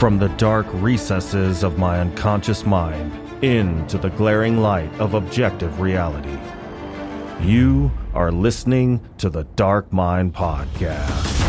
[0.00, 3.12] From the dark recesses of my unconscious mind
[3.44, 6.38] into the glaring light of objective reality.
[7.42, 11.39] You are listening to the Dark Mind Podcast.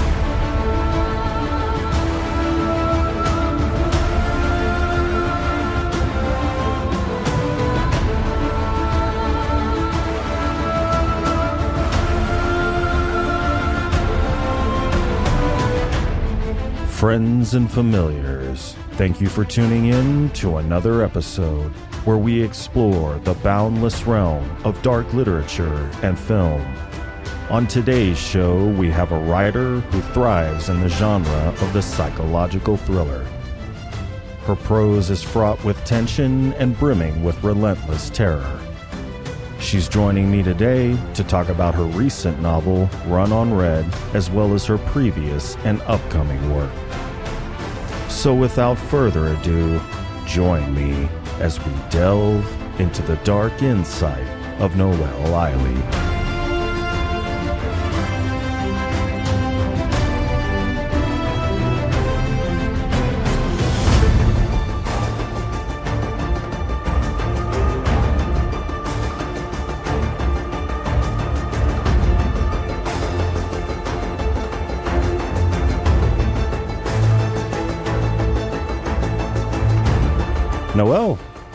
[17.02, 21.72] Friends and familiars, thank you for tuning in to another episode
[22.06, 26.62] where we explore the boundless realm of dark literature and film.
[27.50, 32.78] On today's show, we have a writer who thrives in the genre of the psychological
[32.78, 33.26] thriller.
[34.44, 38.60] Her prose is fraught with tension and brimming with relentless terror.
[39.62, 44.54] She's joining me today to talk about her recent novel, Run on Red, as well
[44.54, 46.72] as her previous and upcoming work.
[48.10, 49.80] So, without further ado,
[50.26, 51.08] join me
[51.40, 52.46] as we delve
[52.82, 54.28] into the dark insight
[54.60, 56.11] of Noelle Ihli.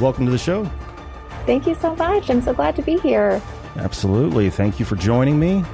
[0.06, 0.64] Welcome to the show.
[1.46, 2.30] Thank you so much.
[2.30, 3.42] I'm so glad to be here.
[3.74, 4.50] Absolutely.
[4.50, 5.64] Thank you for joining me.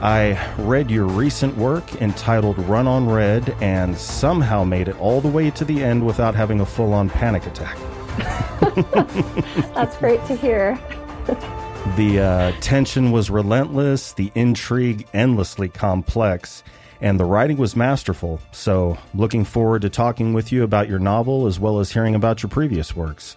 [0.00, 5.28] I read your recent work entitled Run on Red and somehow made it all the
[5.28, 7.76] way to the end without having a full on panic attack.
[9.74, 10.78] That's great to hear.
[11.98, 16.64] the uh, tension was relentless, the intrigue endlessly complex,
[17.02, 18.40] and the writing was masterful.
[18.50, 22.42] So, looking forward to talking with you about your novel as well as hearing about
[22.42, 23.36] your previous works.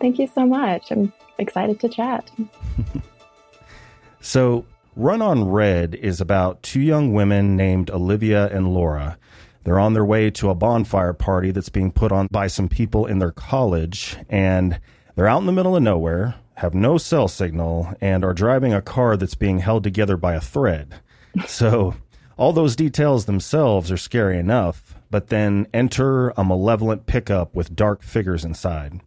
[0.00, 0.90] Thank you so much.
[0.90, 2.30] I'm excited to chat.
[4.20, 4.64] so,
[4.96, 9.18] Run on Red is about two young women named Olivia and Laura.
[9.64, 13.06] They're on their way to a bonfire party that's being put on by some people
[13.06, 14.78] in their college, and
[15.16, 18.82] they're out in the middle of nowhere, have no cell signal, and are driving a
[18.82, 20.94] car that's being held together by a thread.
[21.48, 21.96] So
[22.36, 28.02] all those details themselves are scary enough, but then enter a malevolent pickup with dark
[28.02, 29.00] figures inside.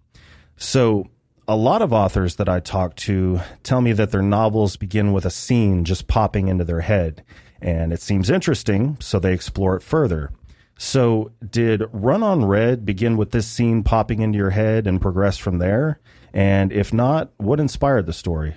[0.57, 1.07] So,
[1.47, 5.23] a lot of authors that I talk to tell me that their novels begin with
[5.25, 7.23] a scene just popping into their head,
[7.61, 10.31] and it seems interesting, so they explore it further.
[10.77, 15.37] So, did Run on Red begin with this scene popping into your head and progress
[15.37, 15.99] from there?
[16.33, 18.55] And if not, what inspired the story?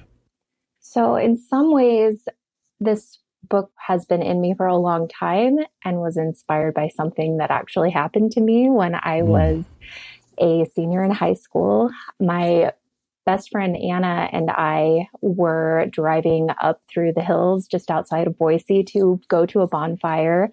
[0.80, 2.26] So, in some ways,
[2.80, 3.18] this
[3.48, 7.50] book has been in me for a long time and was inspired by something that
[7.50, 9.26] actually happened to me when I mm.
[9.26, 9.64] was
[10.40, 11.90] a senior in high school.
[12.18, 12.72] My
[13.26, 18.82] best friend Anna and I were driving up through the hills just outside of Boise
[18.84, 20.50] to go to a bonfire.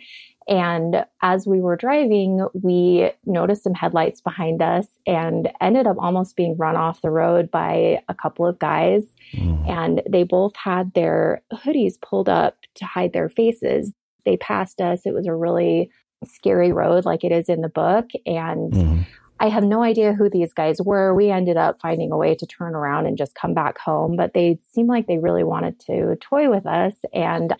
[0.48, 6.36] And as we were driving, we noticed some headlights behind us and ended up almost
[6.36, 9.04] being run off the road by a couple of guys.
[9.34, 9.70] Mm.
[9.70, 13.92] And they both had their hoodies pulled up to hide their faces.
[14.26, 15.02] They passed us.
[15.06, 15.92] It was a really
[16.26, 18.06] scary road, like it is in the book.
[18.26, 19.06] And mm.
[19.40, 21.14] I have no idea who these guys were.
[21.14, 24.34] We ended up finding a way to turn around and just come back home, but
[24.34, 26.96] they seemed like they really wanted to toy with us.
[27.14, 27.56] And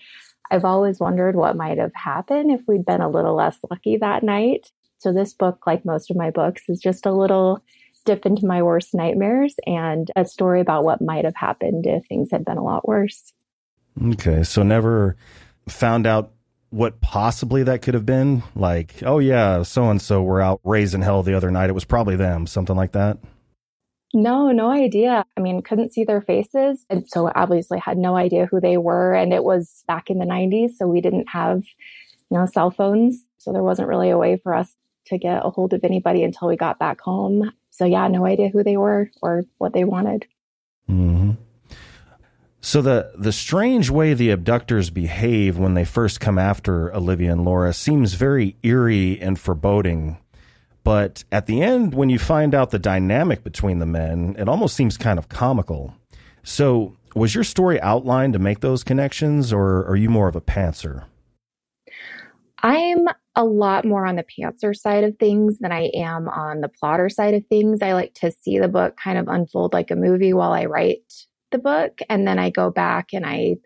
[0.50, 4.24] I've always wondered what might have happened if we'd been a little less lucky that
[4.24, 4.72] night.
[5.00, 7.64] So, this book, like most of my books, is just a little
[8.06, 12.30] dip into my worst nightmares and a story about what might have happened if things
[12.32, 13.34] had been a lot worse.
[14.04, 14.44] Okay.
[14.44, 15.16] So, never
[15.68, 16.32] found out
[16.70, 18.44] what possibly that could have been?
[18.56, 21.70] Like, oh, yeah, so and so were out raising hell the other night.
[21.70, 23.18] It was probably them, something like that.
[24.14, 25.26] No, no idea.
[25.36, 26.86] I mean, couldn't see their faces.
[26.90, 29.14] And so obviously had no idea who they were.
[29.14, 30.72] And it was back in the 90s.
[30.78, 31.64] So we didn't have,
[32.30, 33.26] you know, cell phones.
[33.38, 34.74] So there wasn't really a way for us
[35.08, 37.52] to get a hold of anybody until we got back home.
[37.72, 40.26] So yeah, no idea who they were or what they wanted.
[40.90, 41.32] Mm-hmm.
[42.68, 47.46] So the the strange way the abductors behave when they first come after Olivia and
[47.46, 50.18] Laura seems very eerie and foreboding.
[50.84, 54.76] But at the end, when you find out the dynamic between the men, it almost
[54.76, 55.96] seems kind of comical.
[56.44, 60.42] So, was your story outlined to make those connections, or are you more of a
[60.42, 61.06] pantser?
[62.62, 63.06] I'm
[63.38, 67.08] a lot more on the pantser side of things than I am on the plotter
[67.08, 67.82] side of things.
[67.82, 71.28] I like to see the book kind of unfold like a movie while I write
[71.52, 73.58] the book, and then I go back and I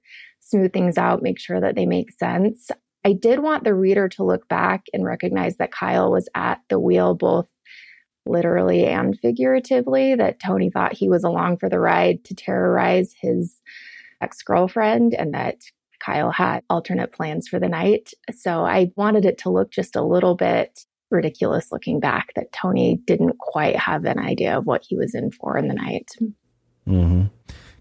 [0.51, 2.69] smooth things out, make sure that they make sense.
[3.03, 6.79] I did want the reader to look back and recognize that Kyle was at the
[6.79, 7.47] wheel both
[8.25, 13.59] literally and figuratively, that Tony thought he was along for the ride to terrorize his
[14.21, 15.55] ex girlfriend and that
[15.99, 18.11] Kyle had alternate plans for the night.
[18.35, 22.99] So I wanted it to look just a little bit ridiculous looking back that Tony
[23.05, 26.09] didn't quite have an idea of what he was in for in the night.
[26.87, 27.23] Mm-hmm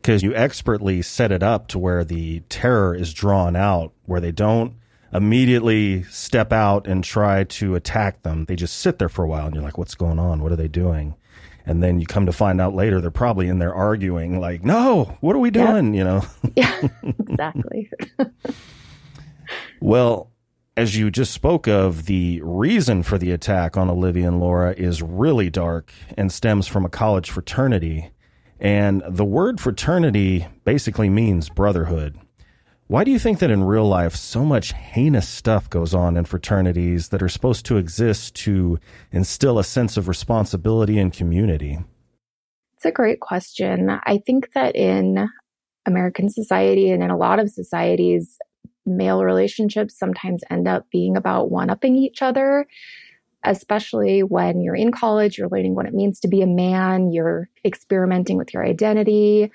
[0.01, 4.33] because you expertly set it up to where the terror is drawn out, where they
[4.33, 4.75] don't
[5.13, 8.45] immediately step out and try to attack them.
[8.47, 10.43] They just sit there for a while and you're like, what's going on?
[10.43, 11.17] What are they doing?
[11.67, 15.17] And then you come to find out later they're probably in there arguing, like, no,
[15.21, 15.95] what are we doing?
[15.95, 16.23] You know?
[16.57, 17.91] yeah, exactly.
[19.81, 20.31] well,
[20.77, 25.03] as you just spoke of, the reason for the attack on Olivia and Laura is
[25.03, 28.11] really dark and stems from a college fraternity.
[28.61, 32.19] And the word fraternity basically means brotherhood.
[32.89, 36.25] Why do you think that in real life so much heinous stuff goes on in
[36.25, 38.79] fraternities that are supposed to exist to
[39.13, 41.79] instill a sense of responsibility and community?
[42.75, 43.91] It's a great question.
[44.05, 45.29] I think that in
[45.87, 48.39] American society and in a lot of societies,
[48.85, 52.67] male relationships sometimes end up being about one upping each other,
[53.45, 57.49] especially when you're in college, you're learning what it means to be a man, you're
[57.65, 59.51] experimenting with your identity.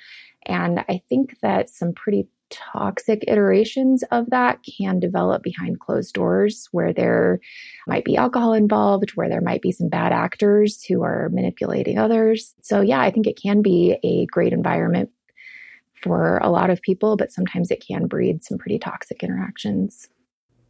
[0.46, 6.68] And I think that some pretty toxic iterations of that can develop behind closed doors
[6.72, 7.40] where there
[7.88, 12.54] might be alcohol involved, where there might be some bad actors who are manipulating others.
[12.62, 15.10] So, yeah, I think it can be a great environment
[15.96, 20.08] for a lot of people, but sometimes it can breed some pretty toxic interactions.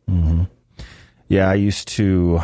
[0.10, 0.44] Mm-hmm.
[1.28, 2.40] Yeah, I used to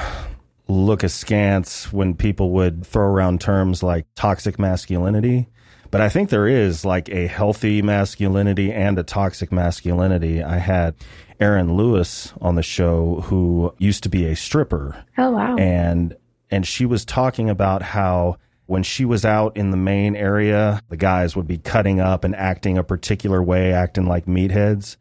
[0.72, 5.48] look askance when people would throw around terms like toxic masculinity
[5.92, 10.42] but I think there is like a healthy masculinity and a toxic masculinity.
[10.42, 10.96] I had
[11.40, 15.04] Aaron Lewis on the show who used to be a stripper.
[15.18, 15.58] Oh wow.
[15.58, 16.16] And
[16.50, 20.96] and she was talking about how when she was out in the main area, the
[20.96, 24.96] guys would be cutting up and acting a particular way, acting like meatheads.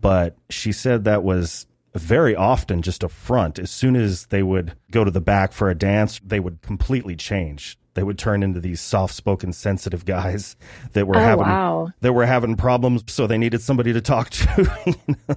[0.00, 3.58] But she said that was very often just a front.
[3.58, 7.16] As soon as they would go to the back for a dance, they would completely
[7.16, 10.56] change they would turn into these soft-spoken, sensitive guys
[10.92, 11.88] that were oh, having wow.
[12.00, 14.72] that were having problems, so they needed somebody to talk to.
[14.86, 15.36] you know?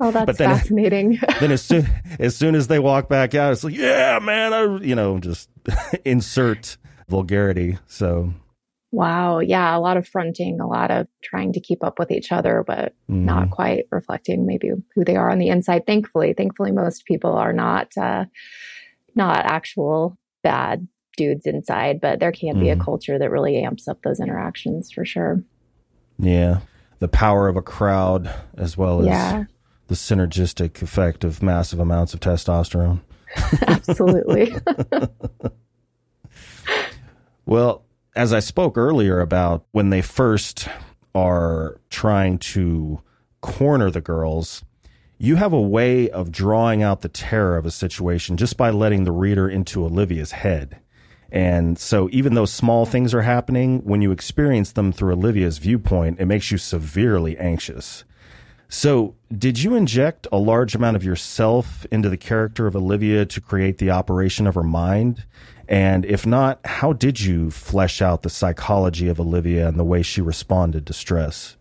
[0.00, 1.18] Oh, that's but then, fascinating.
[1.40, 1.88] then as soon
[2.18, 5.48] as soon as they walk back out, it's like, yeah, man, I, you know, just
[6.04, 6.76] insert
[7.08, 7.78] vulgarity.
[7.86, 8.34] So.
[8.92, 9.40] Wow.
[9.40, 9.76] Yeah.
[9.76, 12.94] A lot of fronting, a lot of trying to keep up with each other, but
[13.10, 13.24] mm.
[13.24, 15.86] not quite reflecting maybe who they are on the inside.
[15.86, 18.26] Thankfully, thankfully, most people are not, uh,
[19.14, 20.86] not actual bad
[21.16, 22.84] dudes inside, but there can be a mm.
[22.84, 25.42] culture that really amps up those interactions for sure.
[26.18, 26.60] Yeah.
[26.98, 29.44] The power of a crowd as well as yeah.
[29.88, 33.00] the synergistic effect of massive amounts of testosterone.
[33.66, 34.54] Absolutely.
[37.46, 40.68] well, as I spoke earlier about when they first
[41.14, 43.00] are trying to
[43.40, 44.62] corner the girls,
[45.18, 49.04] you have a way of drawing out the terror of a situation just by letting
[49.04, 50.78] the reader into Olivia's head.
[51.30, 56.20] And so even though small things are happening, when you experience them through Olivia's viewpoint,
[56.20, 58.04] it makes you severely anxious.
[58.74, 63.38] So, did you inject a large amount of yourself into the character of Olivia to
[63.38, 65.26] create the operation of her mind?
[65.68, 70.00] And if not, how did you flesh out the psychology of Olivia and the way
[70.00, 71.58] she responded to stress?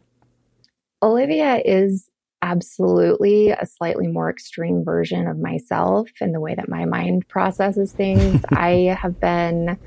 [1.03, 2.09] Olivia is
[2.41, 7.91] absolutely a slightly more extreme version of myself in the way that my mind processes
[7.91, 8.41] things.
[8.51, 9.77] I have been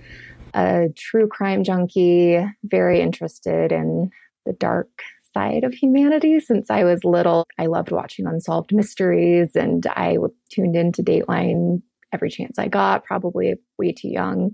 [0.53, 4.11] a true crime junkie, very interested in
[4.45, 4.91] the dark
[5.35, 7.47] side of humanity since I was little.
[7.59, 10.17] I loved watching unsolved mysteries and I
[10.51, 14.53] tuned into Dateline every chance I got, probably way too young.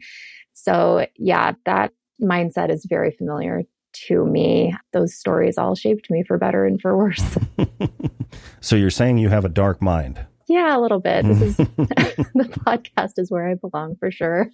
[0.54, 4.74] So, yeah, that mindset is very familiar to me.
[4.92, 7.38] Those stories all shaped me for better and for worse.
[8.60, 10.26] so you're saying you have a dark mind?
[10.48, 11.24] Yeah, a little bit.
[11.24, 14.50] This is the podcast is where I belong for sure.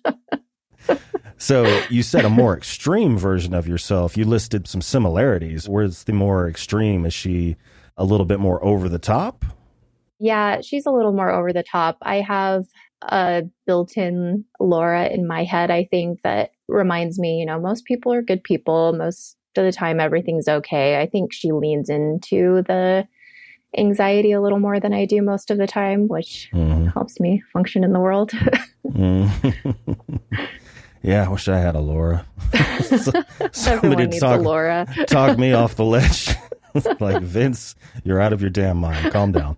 [1.38, 4.16] So you said a more extreme version of yourself.
[4.16, 5.68] You listed some similarities.
[5.68, 7.06] Where's the more extreme?
[7.06, 7.56] Is she
[7.96, 9.44] a little bit more over the top?
[10.18, 11.98] Yeah, she's a little more over the top.
[12.02, 12.64] I have
[13.02, 17.84] a built in Laura in my head, I think, that reminds me, you know, most
[17.84, 18.92] people are good people.
[18.92, 21.00] Most of the time, everything's okay.
[21.00, 23.06] I think she leans into the
[23.76, 26.92] anxiety a little more than I do most of the time, which mm.
[26.92, 28.30] helps me function in the world.
[28.86, 29.98] mm.
[31.06, 32.26] Yeah, I wish I had a Laura.
[33.52, 34.88] Somebody to talk, Laura.
[35.06, 36.34] talk me off the ledge.
[37.00, 39.12] like Vince, you're out of your damn mind.
[39.12, 39.56] Calm down.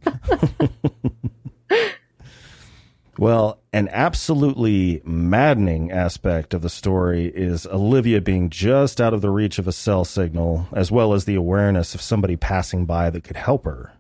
[3.17, 9.31] well, an absolutely maddening aspect of the story is Olivia being just out of the
[9.31, 13.25] reach of a cell signal, as well as the awareness of somebody passing by that
[13.25, 13.95] could help her.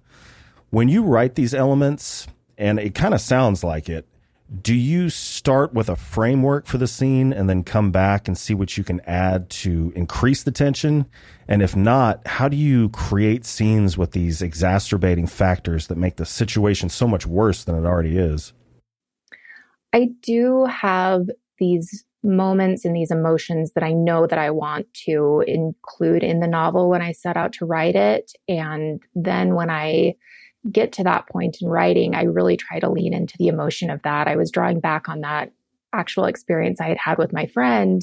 [0.69, 2.27] When you write these elements,
[2.59, 4.07] and it kind of sounds like it,
[4.63, 8.55] do you start with a framework for the scene and then come back and see
[8.55, 11.05] what you can add to increase the tension?
[11.47, 16.25] And if not, how do you create scenes with these exacerbating factors that make the
[16.25, 18.55] situation so much worse than it already is?
[19.93, 21.27] I do have
[21.59, 26.49] these moments and these emotions that I know that I want to include in the
[26.49, 28.33] novel when I set out to write it.
[28.49, 30.15] And then when I
[30.71, 34.03] get to that point in writing, I really try to lean into the emotion of
[34.03, 34.29] that.
[34.29, 35.53] I was drawing back on that
[35.93, 38.03] actual experience I had had with my friend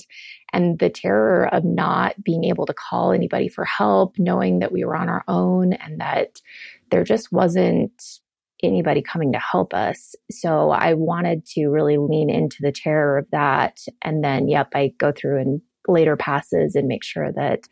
[0.51, 4.83] and the terror of not being able to call anybody for help, knowing that we
[4.83, 6.41] were on our own and that
[6.89, 8.19] there just wasn't
[8.63, 10.15] anybody coming to help us.
[10.31, 13.81] So I wanted to really lean into the terror of that.
[14.01, 17.67] And then, yep, I go through and later passes and make sure that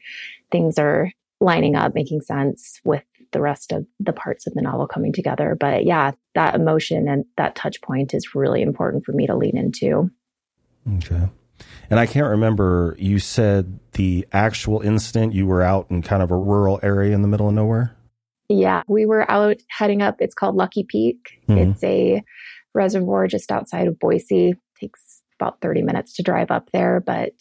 [0.52, 3.04] things are lining up, making sense with
[3.34, 5.58] the rest of the parts of the novel coming together.
[5.60, 9.58] But yeah, that emotion and that touch point is really important for me to lean
[9.58, 10.10] into.
[10.98, 11.28] Okay.
[11.90, 16.32] And I can't remember, you said the actual incident, you were out in kind of
[16.32, 17.96] a rural area in the middle of nowhere?
[18.50, 20.18] Yeah, we were out heading up.
[20.20, 21.42] It's called Lucky Peak.
[21.48, 21.72] Mm-hmm.
[21.72, 22.24] It's a
[22.74, 24.50] reservoir just outside of Boise.
[24.50, 27.34] It takes about 30 minutes to drive up there, but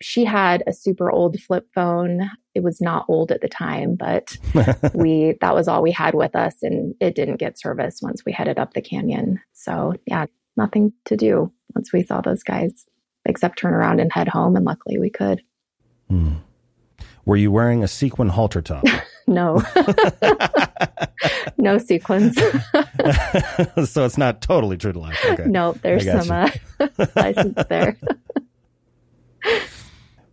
[0.00, 2.30] she had a super old flip phone.
[2.58, 4.36] It was not old at the time, but
[4.94, 8.32] we that was all we had with us and it didn't get service once we
[8.32, 9.40] headed up the canyon.
[9.52, 12.84] So, yeah, nothing to do once we saw those guys
[13.24, 15.40] except turn around and head home and luckily we could.
[16.08, 16.34] Hmm.
[17.24, 18.84] Were you wearing a sequin halter top?
[19.28, 19.62] no.
[21.58, 22.36] no sequins.
[23.88, 25.24] so it's not totally true to life.
[25.24, 25.44] Okay.
[25.46, 26.50] No, there's some uh,
[27.14, 27.96] license there.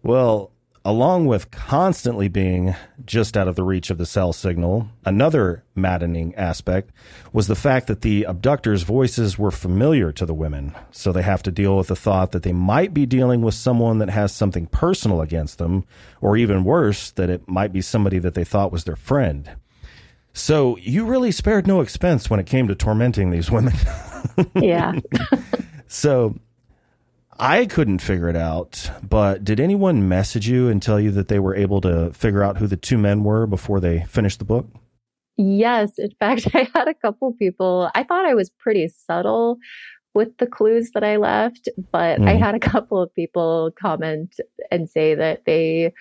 [0.01, 0.54] Well,
[0.85, 6.33] along with constantly being just out of the reach of the cell signal, another maddening
[6.35, 6.91] aspect
[7.33, 10.75] was the fact that the abductors' voices were familiar to the women.
[10.91, 13.97] So they have to deal with the thought that they might be dealing with someone
[13.97, 15.85] that has something personal against them,
[16.21, 19.49] or even worse, that it might be somebody that they thought was their friend.
[20.33, 23.73] So you really spared no expense when it came to tormenting these women.
[24.53, 24.93] yeah.
[25.87, 26.35] so
[27.37, 31.39] I couldn't figure it out, but did anyone message you and tell you that they
[31.39, 34.67] were able to figure out who the two men were before they finished the book?
[35.37, 35.93] Yes.
[35.97, 39.57] In fact, I had a couple people, I thought I was pretty subtle
[40.13, 42.27] with the clues that I left, but mm.
[42.27, 44.35] I had a couple of people comment
[44.71, 45.93] and say that they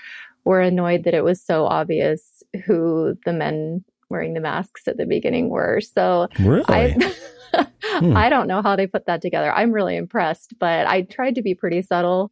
[0.45, 5.07] were annoyed that it was so obvious who the men wearing the masks at the
[5.07, 5.81] beginning were.
[5.81, 6.65] So really?
[6.69, 7.15] I,
[7.83, 8.17] hmm.
[8.17, 9.53] I don't know how they put that together.
[9.53, 12.31] I'm really impressed, but I tried to be pretty subtle.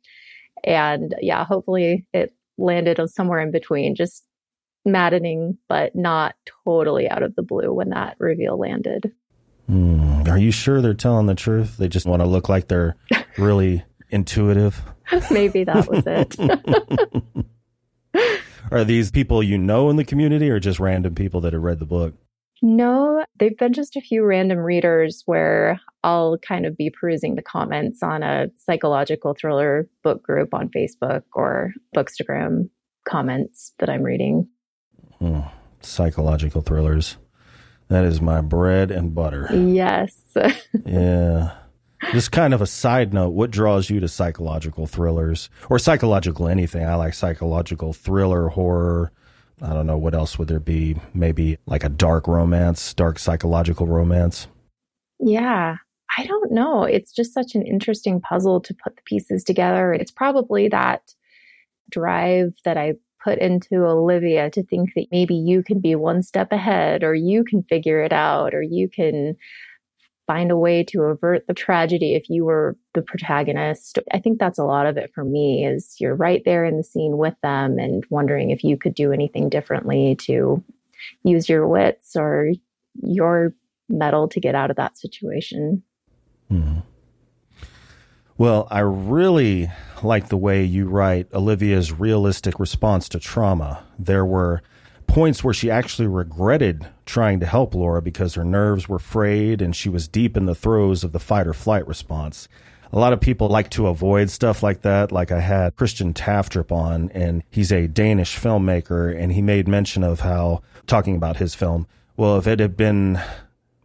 [0.62, 4.24] And yeah, hopefully it landed somewhere in between, just
[4.84, 9.10] maddening, but not totally out of the blue when that reveal landed.
[9.66, 10.22] Hmm.
[10.28, 11.78] Are you sure they're telling the truth?
[11.78, 12.94] They just want to look like they're
[13.38, 14.80] really intuitive.
[15.32, 17.46] Maybe that was it.
[18.70, 21.78] Are these people you know in the community or just random people that have read
[21.78, 22.14] the book?
[22.64, 27.42] No, they've been just a few random readers where I'll kind of be perusing the
[27.42, 32.70] comments on a psychological thriller book group on Facebook or Bookstagram
[33.04, 34.48] comments that I'm reading.
[35.18, 35.40] Hmm.
[35.80, 37.16] Psychological thrillers.
[37.88, 39.48] That is my bread and butter.
[39.52, 40.16] Yes.
[40.86, 41.52] yeah.
[42.10, 46.84] Just kind of a side note, what draws you to psychological thrillers or psychological anything?
[46.84, 49.12] I like psychological thriller, horror,
[49.62, 50.96] I don't know what else would there be.
[51.14, 54.48] Maybe like a dark romance, dark psychological romance.
[55.20, 55.76] Yeah.
[56.18, 56.82] I don't know.
[56.82, 59.92] It's just such an interesting puzzle to put the pieces together.
[59.92, 61.14] It's probably that
[61.90, 66.50] drive that I put into Olivia to think that maybe you can be one step
[66.50, 69.36] ahead or you can figure it out or you can
[70.32, 73.98] find a way to avert the tragedy if you were the protagonist.
[74.12, 76.82] I think that's a lot of it for me is you're right there in the
[76.82, 80.64] scene with them and wondering if you could do anything differently to
[81.22, 82.52] use your wits or
[83.02, 83.52] your
[83.90, 85.82] mettle to get out of that situation.
[86.48, 86.78] Hmm.
[88.38, 89.70] Well, I really
[90.02, 93.84] like the way you write Olivia's realistic response to trauma.
[93.98, 94.62] There were
[95.12, 99.76] points where she actually regretted trying to help Laura because her nerves were frayed and
[99.76, 102.48] she was deep in the throes of the fight or flight response.
[102.94, 105.12] a lot of people like to avoid stuff like that.
[105.12, 110.02] Like I had Christian Tafdrup on, and he's a Danish filmmaker, and he made mention
[110.02, 113.20] of how, talking about his film, well, if it had been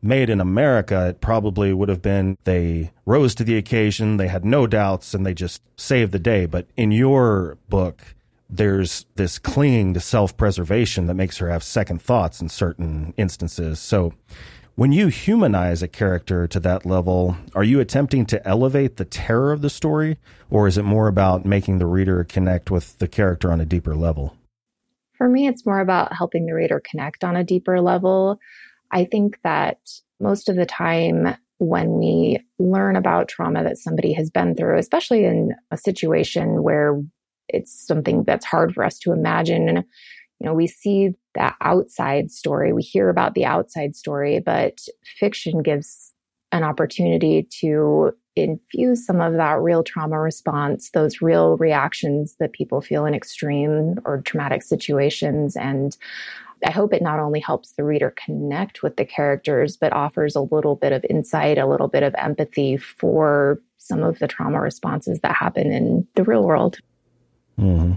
[0.02, 4.46] made in America, it probably would have been they rose to the occasion, they had
[4.46, 6.46] no doubts, and they just saved the day.
[6.46, 8.16] But in your book,
[8.50, 13.80] there's this clinging to self preservation that makes her have second thoughts in certain instances.
[13.80, 14.14] So,
[14.76, 19.52] when you humanize a character to that level, are you attempting to elevate the terror
[19.52, 20.18] of the story,
[20.52, 23.96] or is it more about making the reader connect with the character on a deeper
[23.96, 24.38] level?
[25.18, 28.40] For me, it's more about helping the reader connect on a deeper level.
[28.92, 29.80] I think that
[30.20, 35.26] most of the time, when we learn about trauma that somebody has been through, especially
[35.26, 37.02] in a situation where
[37.50, 39.84] it's something that's hard for us to imagine,
[40.40, 44.80] you know, we see that outside story, we hear about the outside story, but
[45.20, 46.14] fiction gives
[46.52, 52.82] an opportunity to infuse some of that real trauma response, those real reactions that people
[52.82, 55.56] feel in extreme or traumatic situations.
[55.56, 55.98] And
[56.66, 60.42] I hope it not only helps the reader connect with the characters, but offers a
[60.42, 65.20] little bit of insight, a little bit of empathy for some of the trauma responses
[65.22, 66.78] that happen in the real world.
[67.60, 67.94] Mm-hmm.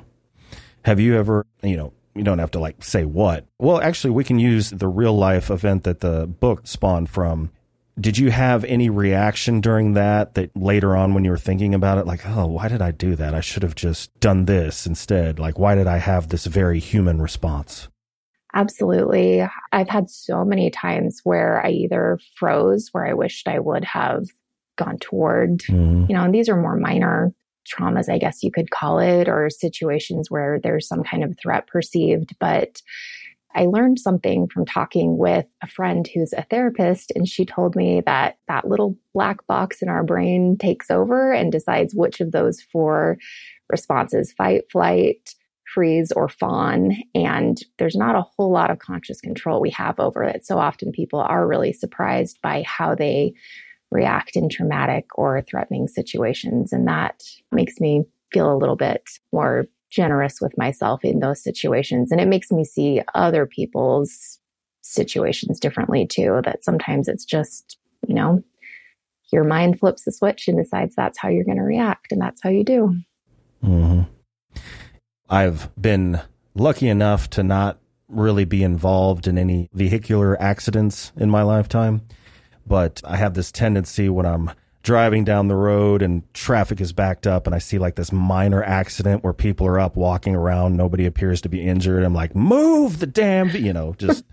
[0.84, 3.46] Have you ever, you know, you don't have to like say what.
[3.58, 7.50] Well, actually, we can use the real life event that the book spawned from.
[7.98, 11.98] Did you have any reaction during that that later on when you were thinking about
[11.98, 13.34] it, like, oh, why did I do that?
[13.34, 15.38] I should have just done this instead.
[15.38, 17.88] Like, why did I have this very human response?
[18.54, 19.46] Absolutely.
[19.70, 24.26] I've had so many times where I either froze, where I wished I would have
[24.76, 26.06] gone toward, mm-hmm.
[26.08, 27.32] you know, and these are more minor
[27.70, 31.66] traumas, I guess you could call it, or situations where there's some kind of threat
[31.66, 32.34] perceived.
[32.38, 32.82] But
[33.54, 38.00] I learned something from talking with a friend who's a therapist, and she told me
[38.06, 42.60] that that little black box in our brain takes over and decides which of those
[42.60, 43.18] four
[43.68, 45.34] responses fight, flight,
[45.74, 46.96] freeze or fawn.
[47.14, 50.44] And there's not a whole lot of conscious control we have over it.
[50.44, 53.34] So often people are really surprised by how they
[53.90, 56.72] react in traumatic or threatening situations.
[56.72, 62.12] And that makes me feel a little bit more generous with myself in those situations.
[62.12, 64.38] And it makes me see other people's
[64.82, 68.42] situations differently too, that sometimes it's just, you know,
[69.32, 72.12] your mind flips the switch and decides that's how you're going to react.
[72.12, 72.96] And that's how you do.
[73.64, 74.02] Mm-hmm.
[75.28, 76.20] I've been
[76.54, 82.02] lucky enough to not really be involved in any vehicular accidents in my lifetime,
[82.70, 84.52] but I have this tendency when I'm
[84.84, 88.62] driving down the road and traffic is backed up and I see like this minor
[88.62, 92.04] accident where people are up walking around, nobody appears to be injured.
[92.04, 94.24] I'm like, move the damn, you know, just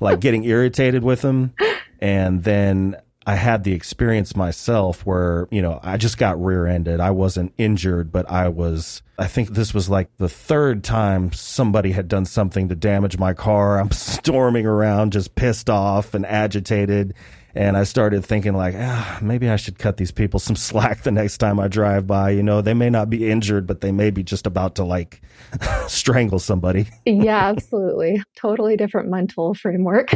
[0.00, 1.52] like getting irritated with them.
[2.00, 2.96] And then
[3.26, 7.00] I had the experience myself where, you know, I just got rear ended.
[7.00, 11.92] I wasn't injured, but I was, I think this was like the third time somebody
[11.92, 13.78] had done something to damage my car.
[13.78, 17.14] I'm storming around, just pissed off and agitated.
[17.54, 21.12] And I started thinking like, ah, maybe I should cut these people some slack the
[21.12, 22.30] next time I drive by.
[22.30, 25.22] You know, they may not be injured, but they may be just about to like
[25.86, 26.88] strangle somebody.
[27.04, 28.22] yeah, absolutely.
[28.36, 30.10] Totally different mental framework.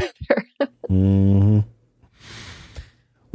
[0.90, 1.60] mm-hmm.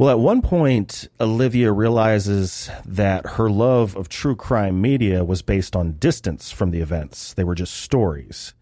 [0.02, 5.76] Well, at one point, Olivia realizes that her love of true crime media was based
[5.76, 7.32] on distance from the events.
[7.34, 8.52] They were just stories.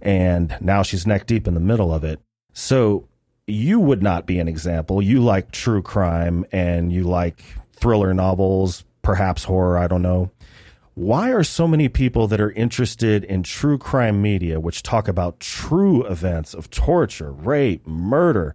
[0.00, 2.20] And now she's neck deep in the middle of it.
[2.52, 3.08] So
[3.48, 5.02] you would not be an example.
[5.02, 10.30] You like true crime and you like thriller novels, perhaps horror, I don't know.
[10.94, 15.40] Why are so many people that are interested in true crime media, which talk about
[15.40, 18.54] true events of torture, rape, murder,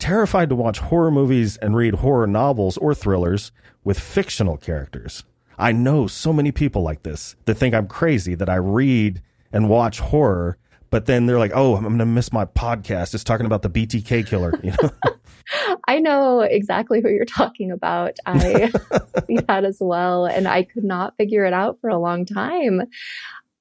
[0.00, 3.52] terrified to watch horror movies and read horror novels or thrillers
[3.84, 5.24] with fictional characters.
[5.58, 9.68] I know so many people like this that think I'm crazy that I read and
[9.68, 10.56] watch horror,
[10.90, 13.14] but then they're like, "Oh, I'm going to miss my podcast.
[13.14, 14.90] It's talking about the BTK killer." You know.
[15.88, 18.16] I know exactly who you're talking about.
[18.26, 18.70] I
[19.26, 22.82] see that as well, and I could not figure it out for a long time.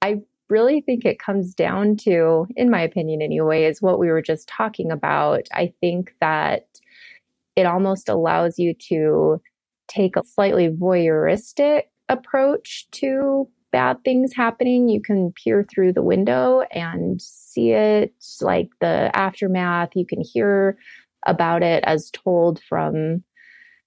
[0.01, 4.21] I really think it comes down to, in my opinion anyway, is what we were
[4.21, 5.47] just talking about.
[5.53, 6.67] I think that
[7.55, 9.41] it almost allows you to
[9.87, 14.89] take a slightly voyeuristic approach to bad things happening.
[14.89, 19.89] You can peer through the window and see it like the aftermath.
[19.95, 20.77] You can hear
[21.27, 23.23] about it as told from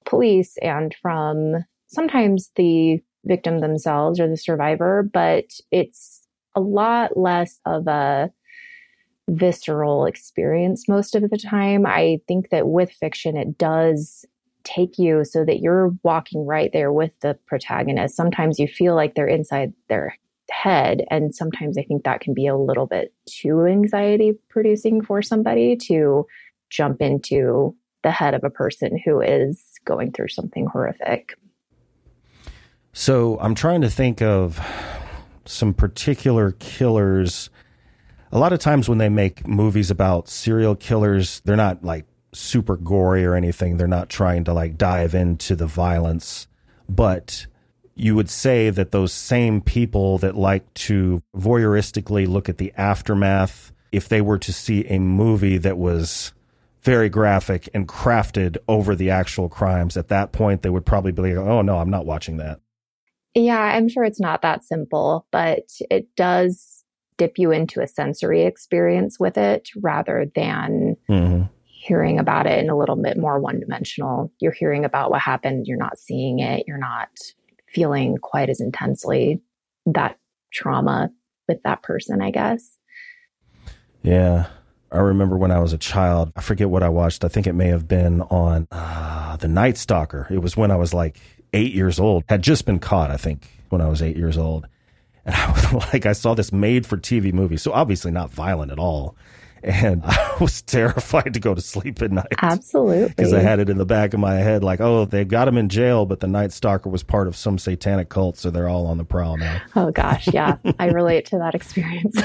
[0.04, 6.21] police and from sometimes the victim themselves or the survivor, but it's
[6.54, 8.30] a lot less of a
[9.28, 11.86] visceral experience most of the time.
[11.86, 14.24] I think that with fiction, it does
[14.64, 18.16] take you so that you're walking right there with the protagonist.
[18.16, 20.16] Sometimes you feel like they're inside their
[20.50, 21.04] head.
[21.10, 25.76] And sometimes I think that can be a little bit too anxiety producing for somebody
[25.76, 26.26] to
[26.70, 31.34] jump into the head of a person who is going through something horrific.
[32.92, 34.60] So I'm trying to think of
[35.44, 37.50] some particular killers.
[38.30, 42.76] A lot of times when they make movies about serial killers, they're not like super
[42.76, 43.76] gory or anything.
[43.76, 46.46] They're not trying to like dive into the violence,
[46.88, 47.46] but
[47.94, 53.72] you would say that those same people that like to voyeuristically look at the aftermath,
[53.90, 56.32] if they were to see a movie that was
[56.80, 61.22] very graphic and crafted over the actual crimes, at that point they would probably be
[61.22, 62.60] like, oh no, I'm not watching that.
[63.34, 66.84] Yeah, I'm sure it's not that simple, but it does
[67.16, 71.44] dip you into a sensory experience with it rather than mm-hmm.
[71.64, 74.32] hearing about it in a little bit more one dimensional.
[74.40, 77.08] You're hearing about what happened, you're not seeing it, you're not
[77.68, 79.40] feeling quite as intensely
[79.86, 80.18] that
[80.52, 81.10] trauma
[81.48, 82.78] with that person, I guess.
[84.02, 84.46] Yeah.
[84.90, 87.24] I remember when I was a child, I forget what I watched.
[87.24, 90.26] I think it may have been on uh, The Night Stalker.
[90.30, 91.18] It was when I was like
[91.52, 94.66] eight years old, had just been caught, I think, when I was eight years old.
[95.24, 97.56] And I was like, I saw this made for TV movie.
[97.56, 99.16] So obviously not violent at all
[99.62, 102.26] and I was terrified to go to sleep at night.
[102.40, 103.08] Absolutely.
[103.08, 105.56] Because I had it in the back of my head, like, oh, they got him
[105.56, 108.86] in jail, but the Night Stalker was part of some satanic cult, so they're all
[108.86, 109.60] on the prowl now.
[109.76, 110.28] Oh, gosh.
[110.32, 110.56] Yeah.
[110.78, 112.16] I relate to that experience.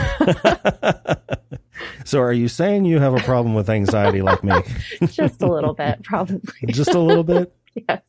[2.06, 4.56] so are you saying you have a problem with anxiety like me?
[5.08, 6.40] Just a little bit, probably.
[6.68, 7.54] Just a little bit?
[7.88, 8.02] yes.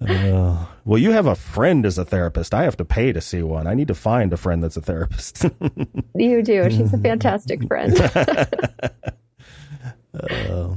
[0.00, 2.54] Uh, well, you have a friend as a therapist.
[2.54, 3.66] I have to pay to see one.
[3.66, 5.44] I need to find a friend that's a therapist.
[6.14, 6.70] you do.
[6.70, 7.98] She's a fantastic friend.
[10.14, 10.74] uh,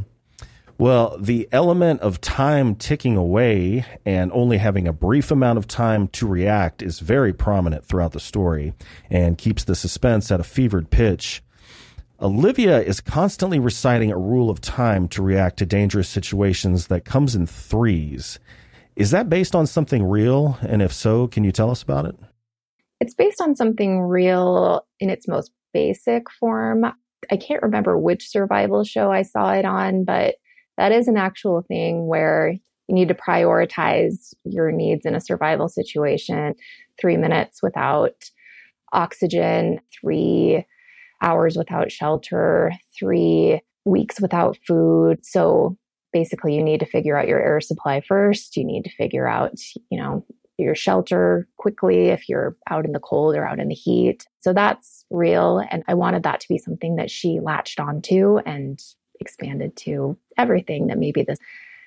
[0.82, 6.08] well, the element of time ticking away and only having a brief amount of time
[6.08, 8.74] to react is very prominent throughout the story
[9.08, 11.44] and keeps the suspense at a fevered pitch.
[12.20, 17.36] Olivia is constantly reciting a rule of time to react to dangerous situations that comes
[17.36, 18.40] in threes.
[18.96, 20.58] Is that based on something real?
[20.62, 22.16] And if so, can you tell us about it?
[23.00, 26.86] It's based on something real in its most basic form.
[27.32, 30.36] I can't remember which survival show I saw it on, but
[30.78, 32.50] that is an actual thing where
[32.88, 36.56] you need to prioritize your needs in a survival situation.
[37.00, 38.30] Three minutes without
[38.92, 40.66] oxygen, three
[41.22, 45.26] hours without shelter, three weeks without food.
[45.26, 45.78] So
[46.14, 48.58] basically you need to figure out your air supply first.
[48.58, 50.26] You need to figure out, you know,
[50.58, 54.28] your shelter quickly if you're out in the cold or out in the heat.
[54.42, 55.64] So that's real.
[55.72, 58.80] And I wanted that to be something that she latched onto and
[59.20, 61.40] expanded to everything that maybe this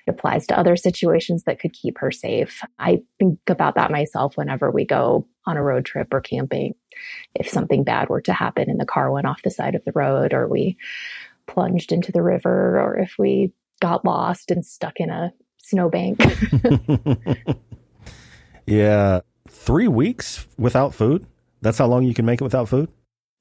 [0.07, 2.61] applies to other situations that could keep her safe.
[2.77, 6.75] I think about that myself whenever we go on a road trip or camping.
[7.33, 9.91] If something bad were to happen and the car went off the side of the
[9.93, 10.77] road or we
[11.47, 16.19] plunged into the river or if we got lost and stuck in a snowbank.
[18.65, 19.21] yeah.
[19.49, 21.25] Three weeks without food?
[21.61, 22.89] That's how long you can make it without food?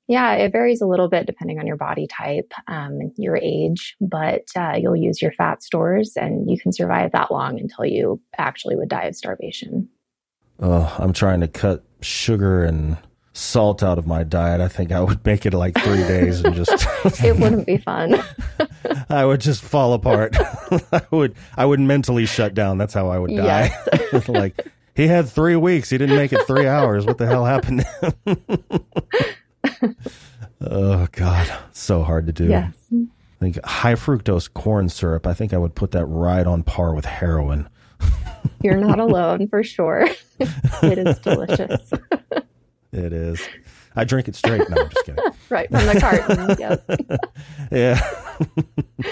[0.07, 4.44] Yeah, it varies a little bit depending on your body type, um, your age, but
[4.55, 8.77] uh, you'll use your fat stores and you can survive that long until you actually
[8.77, 9.88] would die of starvation.
[10.61, 12.99] Oh, I'm trying to cut sugar and
[13.35, 16.55] salt out of my diet, I think I would make it like three days and
[16.55, 16.87] just.
[17.23, 18.23] it wouldn't be fun.
[19.11, 20.35] I would just fall apart.
[20.92, 22.79] I would, I would mentally shut down.
[22.79, 23.70] That's how I would die.
[23.92, 24.29] Yes.
[24.29, 25.90] like he had three weeks.
[25.90, 27.05] He didn't make it three hours.
[27.05, 27.85] What the hell happened
[30.61, 32.47] oh God, so hard to do.
[32.47, 32.75] Yes.
[32.92, 33.07] I
[33.40, 35.27] think high fructose corn syrup.
[35.27, 37.68] I think I would put that right on par with heroin.
[38.62, 40.09] You're not alone for sure.
[40.38, 41.92] it is delicious.
[42.94, 43.40] It is.
[43.96, 44.68] I drink it straight.
[44.70, 45.24] No, I'm just kidding.
[45.50, 46.37] right from the carton.
[47.70, 49.09] Mm, yeah.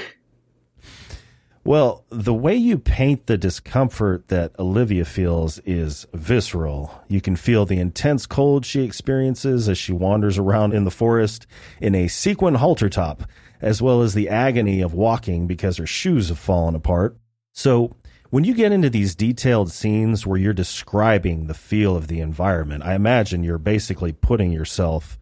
[1.65, 7.03] well, the way you paint the discomfort that Olivia feels is visceral.
[7.09, 11.47] You can feel the intense cold she experiences as she wanders around in the forest
[11.81, 13.25] in a sequin halter top,
[13.61, 17.17] as well as the agony of walking because her shoes have fallen apart.
[17.53, 17.97] So,
[18.33, 22.83] when you get into these detailed scenes where you're describing the feel of the environment,
[22.83, 25.19] I imagine you're basically putting yourself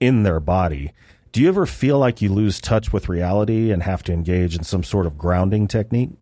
[0.00, 0.94] in their body.
[1.30, 4.64] Do you ever feel like you lose touch with reality and have to engage in
[4.64, 6.12] some sort of grounding technique?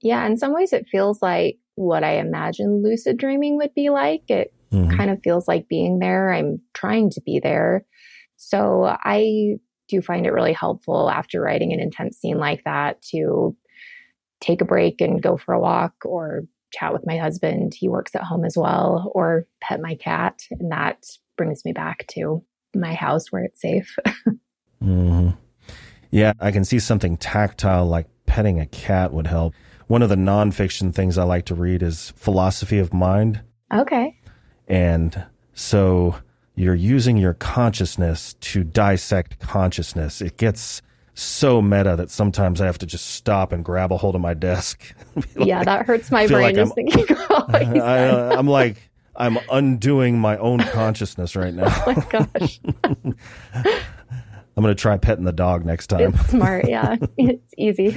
[0.00, 4.22] Yeah, in some ways, it feels like what I imagine lucid dreaming would be like.
[4.28, 4.96] It mm-hmm.
[4.96, 6.32] kind of feels like being there.
[6.32, 7.84] I'm trying to be there.
[8.36, 9.56] So I
[9.88, 13.56] do find it really helpful after writing an intense scene like that to
[14.44, 17.74] take a break and go for a walk or chat with my husband.
[17.74, 20.40] He works at home as well, or pet my cat.
[20.50, 21.04] And that
[21.36, 23.96] brings me back to my house where it's safe.
[24.82, 25.30] mm-hmm.
[26.10, 29.54] Yeah, I can see something tactile like petting a cat would help.
[29.86, 33.42] One of the nonfiction things I like to read is Philosophy of Mind.
[33.72, 34.18] Okay.
[34.68, 36.16] And so
[36.54, 40.20] you're using your consciousness to dissect consciousness.
[40.20, 40.82] It gets
[41.14, 44.34] so meta that sometimes I have to just stop and grab a hold of my
[44.34, 44.82] desk.
[45.36, 50.18] yeah, like, that hurts my brain like I'm, thinking I, uh, I'm like, I'm undoing
[50.18, 51.66] my own consciousness right now.
[51.86, 52.60] oh my gosh.
[54.56, 56.14] I'm going to try petting the dog next time.
[56.14, 56.68] It's smart.
[56.68, 56.96] Yeah.
[57.16, 57.96] it's easy.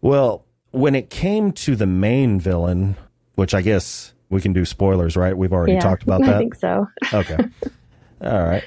[0.00, 2.96] well, when it came to the main villain,
[3.36, 5.36] which I guess we can do spoilers, right?
[5.36, 6.34] We've already yeah, talked about that.
[6.34, 6.88] I think so.
[7.12, 7.38] okay.
[8.20, 8.64] All right.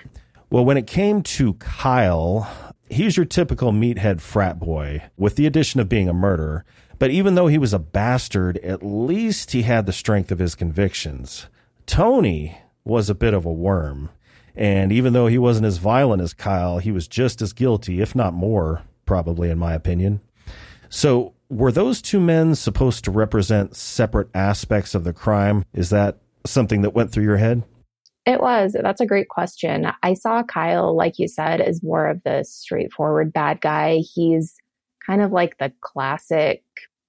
[0.52, 5.80] Well, when it came to Kyle, he's your typical meathead frat boy with the addition
[5.80, 6.66] of being a murderer.
[7.00, 10.54] But even though he was a bastard, at least he had the strength of his
[10.54, 11.48] convictions.
[11.86, 14.10] Tony was a bit of a worm.
[14.54, 18.14] And even though he wasn't as violent as Kyle, he was just as guilty, if
[18.14, 20.20] not more, probably, in my opinion.
[20.90, 25.64] So, were those two men supposed to represent separate aspects of the crime?
[25.74, 27.64] Is that something that went through your head?
[28.26, 28.76] It was.
[28.80, 29.88] That's a great question.
[30.04, 33.98] I saw Kyle, like you said, as more of the straightforward bad guy.
[34.14, 34.56] He's
[35.06, 36.64] kind of like the classic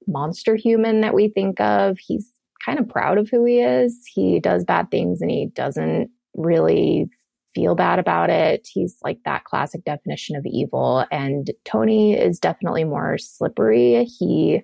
[0.06, 1.98] monster human that we think of.
[1.98, 2.30] He's
[2.64, 4.04] kind of proud of who he is.
[4.12, 7.10] He does bad things and he doesn't really
[7.54, 8.66] feel bad about it.
[8.72, 11.04] He's like that classic definition of evil.
[11.10, 14.04] And Tony is definitely more slippery.
[14.04, 14.62] He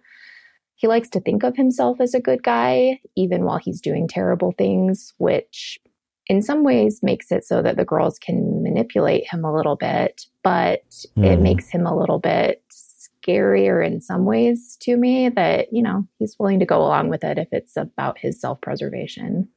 [0.76, 4.52] he likes to think of himself as a good guy, even while he's doing terrible
[4.56, 5.80] things, which
[6.28, 10.26] in some ways makes it so that the girls can manipulate him a little bit,
[10.42, 11.24] but mm.
[11.24, 11.42] it mm-hmm.
[11.42, 16.36] makes him a little bit scarier in some ways to me that, you know, he's
[16.38, 19.48] willing to go along with it if it's about his self preservation.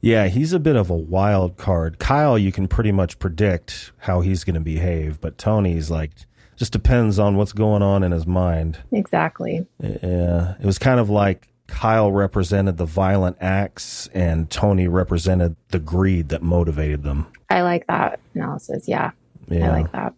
[0.00, 1.98] Yeah, he's a bit of a wild card.
[1.98, 6.12] Kyle, you can pretty much predict how he's going to behave, but Tony's like
[6.56, 8.78] just depends on what's going on in his mind.
[8.92, 9.66] Exactly.
[9.80, 15.78] Yeah, it was kind of like Kyle represented the violent acts and Tony represented the
[15.78, 17.26] greed that motivated them.
[17.50, 18.88] I like that analysis.
[18.88, 19.10] Yeah.
[19.48, 19.70] yeah.
[19.70, 20.14] I like that.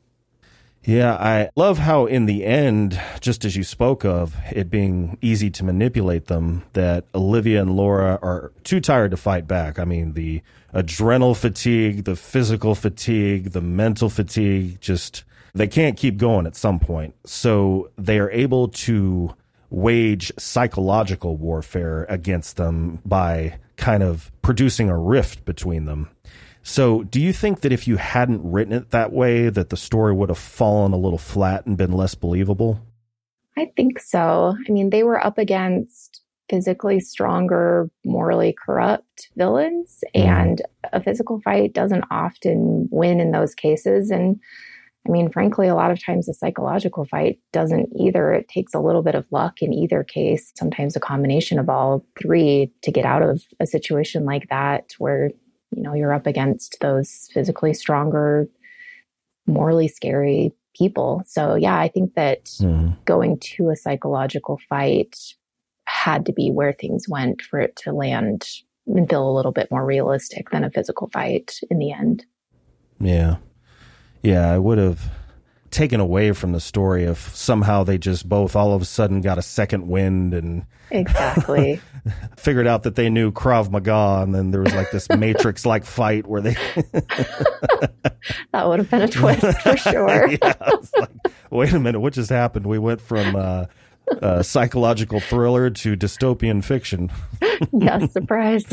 [0.85, 5.51] Yeah, I love how in the end, just as you spoke of it being easy
[5.51, 9.79] to manipulate them, that Olivia and Laura are too tired to fight back.
[9.79, 10.41] I mean, the
[10.73, 16.79] adrenal fatigue, the physical fatigue, the mental fatigue, just they can't keep going at some
[16.79, 17.15] point.
[17.27, 19.35] So they are able to
[19.71, 26.09] wage psychological warfare against them by kind of producing a rift between them.
[26.63, 30.13] So, do you think that if you hadn't written it that way, that the story
[30.13, 32.81] would have fallen a little flat and been less believable?
[33.57, 34.55] I think so.
[34.69, 40.25] I mean, they were up against physically stronger, morally corrupt villains, mm.
[40.25, 44.11] and a physical fight doesn't often win in those cases.
[44.11, 44.41] And
[45.09, 48.35] I mean, frankly, a lot of times a psychological fight doesn't either.
[48.35, 52.05] It takes a little bit of luck in either case, sometimes a combination of all
[52.21, 55.31] three to get out of a situation like that where
[55.71, 58.49] you know you're up against those physically stronger
[59.47, 62.97] morally scary people so yeah i think that mm.
[63.05, 65.17] going to a psychological fight
[65.87, 68.49] had to be where things went for it to land
[68.87, 72.25] and feel a little bit more realistic than a physical fight in the end
[73.01, 73.37] yeah
[74.23, 75.11] yeah i would have
[75.71, 79.39] taken away from the story if somehow they just both all of a sudden got
[79.39, 81.81] a second wind and exactly
[82.37, 85.85] figured out that they knew Krav Maga and then there was like this Matrix like
[85.99, 86.55] fight where they
[88.53, 90.31] that would have been a twist for sure.
[90.31, 90.55] yeah,
[90.99, 91.11] like,
[91.51, 92.67] wait a minute, what just happened?
[92.67, 93.67] We went from uh,
[94.23, 97.11] uh, psychological thriller to dystopian fiction.
[97.73, 98.65] yes, surprise.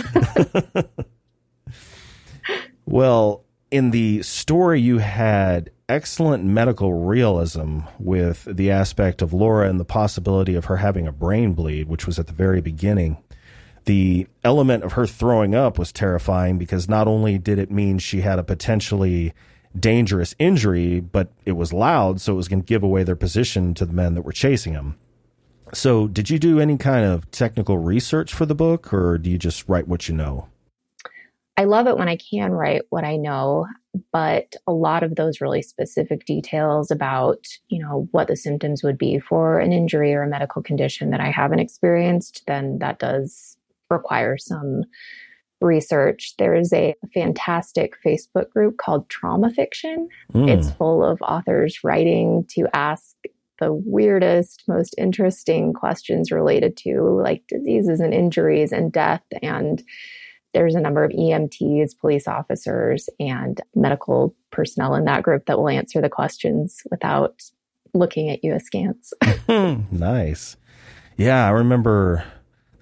[2.86, 9.80] well, in the story you had excellent medical realism with the aspect of Laura and
[9.80, 13.18] the possibility of her having a brain bleed, which was at the very beginning.
[13.86, 18.22] The element of her throwing up was terrifying because not only did it mean she
[18.22, 19.34] had a potentially
[19.80, 23.74] dangerous injury, but it was loud, so it was going to give away their position
[23.76, 24.98] to the men that were chasing them.
[25.74, 29.38] So, did you do any kind of technical research for the book, or do you
[29.38, 30.48] just write what you know?
[31.58, 33.66] I love it when I can write what I know,
[34.12, 38.98] but a lot of those really specific details about, you know, what the symptoms would
[38.98, 43.58] be for an injury or a medical condition that I haven't experienced, then that does
[43.90, 44.84] require some
[45.62, 50.10] research, there is a fantastic Facebook group called Trauma Fiction.
[50.34, 50.50] Mm.
[50.50, 53.16] It's full of authors writing to ask
[53.60, 59.24] the weirdest, most interesting questions related to like diseases and injuries and death.
[59.42, 59.82] And
[60.56, 65.68] there's a number of EMTs, police officers, and medical personnel in that group that will
[65.68, 67.44] answer the questions without
[67.94, 69.14] looking at you askance.
[69.48, 70.56] Hmm, nice.
[71.18, 72.24] Yeah, I remember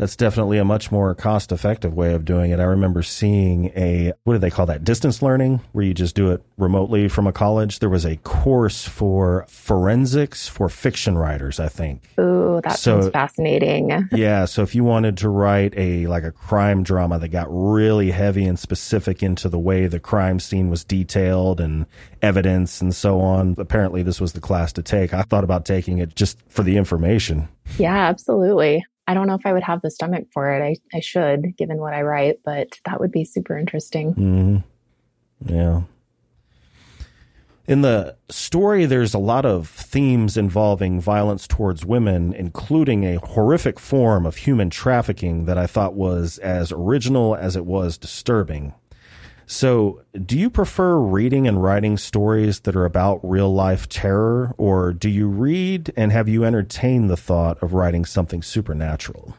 [0.03, 2.59] that's definitely a much more cost effective way of doing it.
[2.59, 4.83] I remember seeing a, what do they call that?
[4.83, 7.79] Distance learning, where you just do it remotely from a college.
[7.79, 12.03] There was a course for forensics for fiction writers, I think.
[12.19, 14.09] Ooh, that so, sounds fascinating.
[14.11, 14.43] yeah.
[14.43, 18.43] So if you wanted to write a, like a crime drama that got really heavy
[18.43, 21.85] and specific into the way the crime scene was detailed and
[22.21, 25.13] evidence and so on, apparently this was the class to take.
[25.13, 27.47] I thought about taking it just for the information.
[27.77, 28.83] Yeah, absolutely.
[29.07, 30.61] I don't know if I would have the stomach for it.
[30.63, 34.13] I, I should, given what I write, but that would be super interesting.
[34.13, 35.53] Mm-hmm.
[35.53, 35.81] Yeah.
[37.65, 43.79] In the story, there's a lot of themes involving violence towards women, including a horrific
[43.79, 48.73] form of human trafficking that I thought was as original as it was disturbing.
[49.45, 54.93] So, do you prefer reading and writing stories that are about real life terror, or
[54.93, 59.35] do you read and have you entertained the thought of writing something supernatural?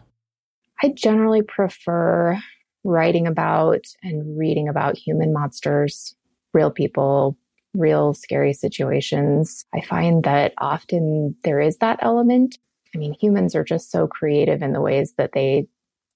[0.82, 2.38] I generally prefer
[2.84, 6.14] writing about and reading about human monsters,
[6.52, 7.36] real people,
[7.74, 9.64] real scary situations.
[9.74, 12.58] I find that often there is that element.
[12.94, 15.66] I mean, humans are just so creative in the ways that they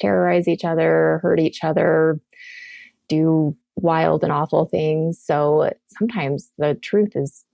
[0.00, 2.20] terrorize each other, hurt each other,
[3.08, 5.20] do wild and awful things.
[5.22, 7.44] So sometimes the truth is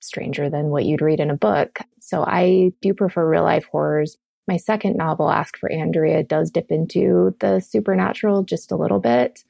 [0.00, 1.80] stranger than what you'd read in a book.
[2.00, 4.16] So I do prefer real life horrors.
[4.48, 9.44] My second novel, Ask for Andrea, does dip into the supernatural just a little bit.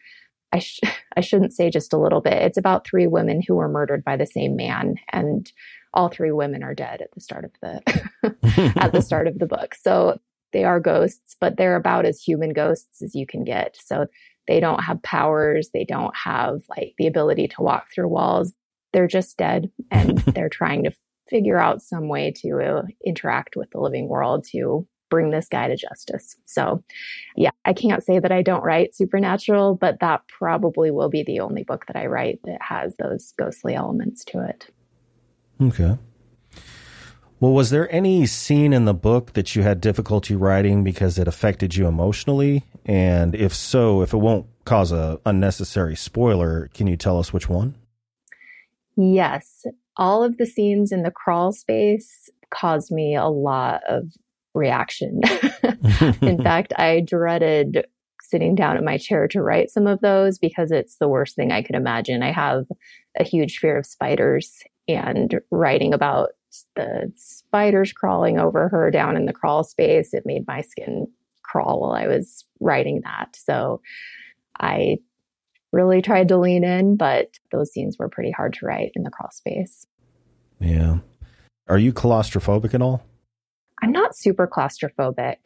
[0.53, 0.81] I, sh-
[1.16, 2.35] I shouldn't say just a little bit.
[2.35, 5.51] It's about three women who were murdered by the same man, and
[5.95, 9.47] all three women are dead at the start of the at the start of the
[9.47, 9.75] book.
[9.75, 10.19] So
[10.53, 13.77] they are ghosts, but they're about as human ghosts as you can get.
[13.83, 14.07] So
[14.48, 15.70] they don't have powers.
[15.72, 18.53] They don't have like the ability to walk through walls.
[18.92, 20.92] They're just dead and they're trying to
[21.29, 25.68] figure out some way to uh, interact with the living world to bring this guy
[25.68, 26.37] to justice.
[26.46, 26.83] So,
[27.37, 31.40] yeah, I can't say that I don't write supernatural, but that probably will be the
[31.40, 34.68] only book that I write that has those ghostly elements to it.
[35.61, 35.98] Okay.
[37.40, 41.26] Well, was there any scene in the book that you had difficulty writing because it
[41.26, 42.64] affected you emotionally?
[42.85, 47.48] And if so, if it won't cause a unnecessary spoiler, can you tell us which
[47.48, 47.76] one?
[48.94, 49.64] Yes.
[49.96, 54.12] All of the scenes in the crawl space caused me a lot of
[54.55, 55.22] reaction.
[56.20, 57.87] in fact, I dreaded
[58.20, 61.53] sitting down in my chair to write some of those because it's the worst thing
[61.53, 62.22] I could imagine.
[62.22, 62.66] I have
[63.18, 66.31] a huge fear of spiders and writing about
[66.74, 71.06] the spiders crawling over her down in the crawl space, it made my skin
[71.42, 73.36] crawl while I was writing that.
[73.36, 73.80] So
[74.58, 74.98] I
[75.72, 79.10] really tried to lean in, but those scenes were pretty hard to write in the
[79.10, 79.86] crawl space.
[80.60, 80.98] Yeah.
[81.68, 83.04] Are you claustrophobic at all?
[83.82, 85.36] I'm not super claustrophobic.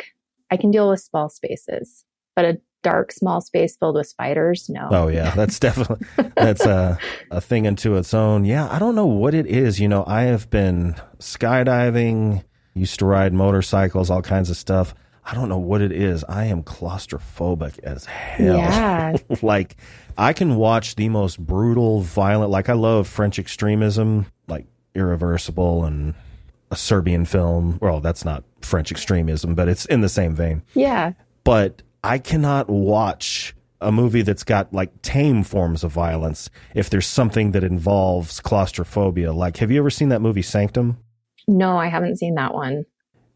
[0.51, 4.69] I can deal with small spaces, but a dark small space filled with spiders?
[4.69, 4.89] No.
[4.93, 6.99] Oh yeah that's definitely that's a,
[7.33, 8.45] a thing into its own.
[8.45, 9.81] Yeah i don't know what it is.
[9.81, 12.45] You know i have been skydiving
[12.75, 14.95] used to ride motorcycles all kinds of stuff.
[15.27, 16.23] I don't know what it is.
[16.29, 18.57] I am claustrophobic as hell.
[18.59, 19.17] Yeah.
[19.43, 19.77] like
[20.17, 26.15] i can watch the most brutal violent like i love french extremism like irreversible and
[26.71, 27.79] a serbian film.
[27.81, 30.63] Well that's not french extremism but it's in the same vein.
[30.75, 31.13] Yeah.
[31.45, 37.07] But I cannot watch a movie that's got like tame forms of violence if there's
[37.07, 39.33] something that involves claustrophobia.
[39.33, 40.99] Like, have you ever seen that movie Sanctum?
[41.49, 42.85] No, I haven't seen that one.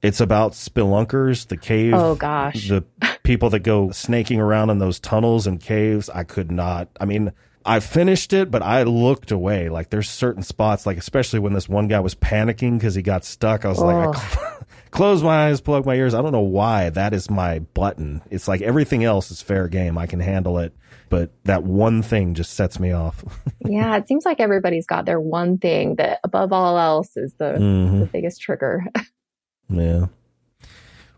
[0.03, 1.95] It's about spelunkers, the cave.
[1.95, 2.69] Oh gosh.
[2.69, 2.85] The
[3.23, 6.11] people that go snaking around in those tunnels and caves.
[6.11, 6.89] I could not.
[7.01, 7.33] I mean,
[7.65, 9.71] I finished it, but I looked away.
[9.71, 13.25] Like there's certain spots, like especially when this one guy was panicking because he got
[13.25, 13.65] stuck.
[13.65, 13.87] I was oh.
[13.87, 14.48] like, I,
[14.91, 16.15] close my eyes, plug my ears.
[16.15, 18.23] I don't know why that is my button.
[18.31, 19.99] It's like everything else is fair game.
[19.99, 20.75] I can handle it.
[21.11, 23.25] But that one thing just sets me off.
[23.65, 27.55] yeah, it seems like everybody's got their one thing that above all else is the,
[27.55, 28.01] mm-hmm.
[28.01, 28.85] the biggest trigger.
[29.71, 30.07] yeah.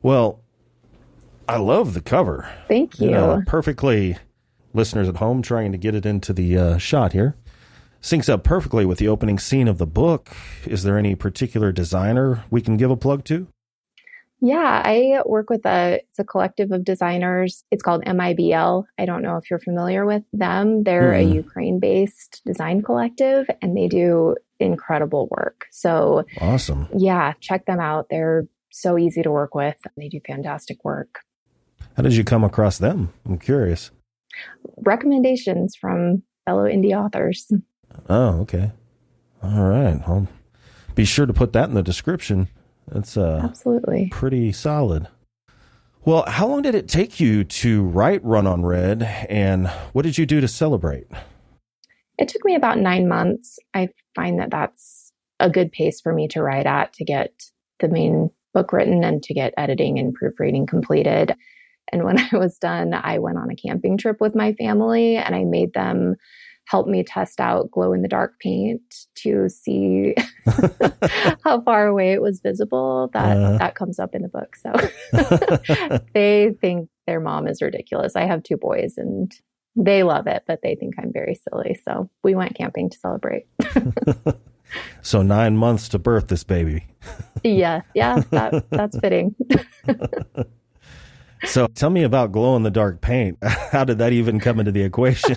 [0.02, 0.42] Well,
[1.48, 2.48] I love the cover.
[2.68, 3.06] Thank you.
[3.06, 4.16] you know, perfectly,
[4.72, 7.36] listeners at home trying to get it into the uh, shot here
[8.02, 10.30] syncs up perfectly with the opening scene of the book.
[10.64, 13.46] Is there any particular designer we can give a plug to?
[14.40, 17.64] Yeah, I work with a it's a collective of designers.
[17.70, 18.84] It's called MIBL.
[18.98, 20.82] I don't know if you're familiar with them.
[20.84, 21.18] They're mm.
[21.18, 25.66] a Ukraine-based design collective and they do incredible work.
[25.70, 26.88] So Awesome.
[26.96, 28.06] Yeah, check them out.
[28.10, 29.76] They're so easy to work with.
[29.96, 31.20] They do fantastic work.
[31.96, 33.12] How did you come across them?
[33.26, 33.90] I'm curious.
[34.78, 37.50] Recommendations from fellow indie authors.
[38.08, 38.72] Oh, okay.
[39.42, 40.00] All right.
[40.06, 40.28] I'll
[40.94, 42.48] be sure to put that in the description.
[42.92, 45.08] That's uh, absolutely pretty solid.
[46.04, 50.16] Well, how long did it take you to write Run on Red, and what did
[50.16, 51.06] you do to celebrate?
[52.16, 53.58] It took me about nine months.
[53.74, 57.32] I find that that's a good pace for me to write at to get
[57.80, 61.34] the main book written and to get editing and proofreading completed.
[61.92, 65.34] And when I was done, I went on a camping trip with my family and
[65.34, 66.16] I made them
[66.70, 68.80] help me test out glow in the dark paint
[69.16, 70.14] to see
[71.44, 73.10] how far away it was visible.
[73.12, 74.54] That uh, that comes up in the book.
[74.54, 74.72] So
[76.14, 78.14] they think their mom is ridiculous.
[78.14, 79.32] I have two boys and
[79.74, 81.76] they love it, but they think I'm very silly.
[81.84, 83.46] So we went camping to celebrate.
[85.02, 86.86] so nine months to birth this baby.
[87.42, 89.34] yeah, yeah, that, that's fitting.
[91.46, 93.38] so tell me about glow in the dark paint.
[93.42, 95.36] How did that even come into the equation?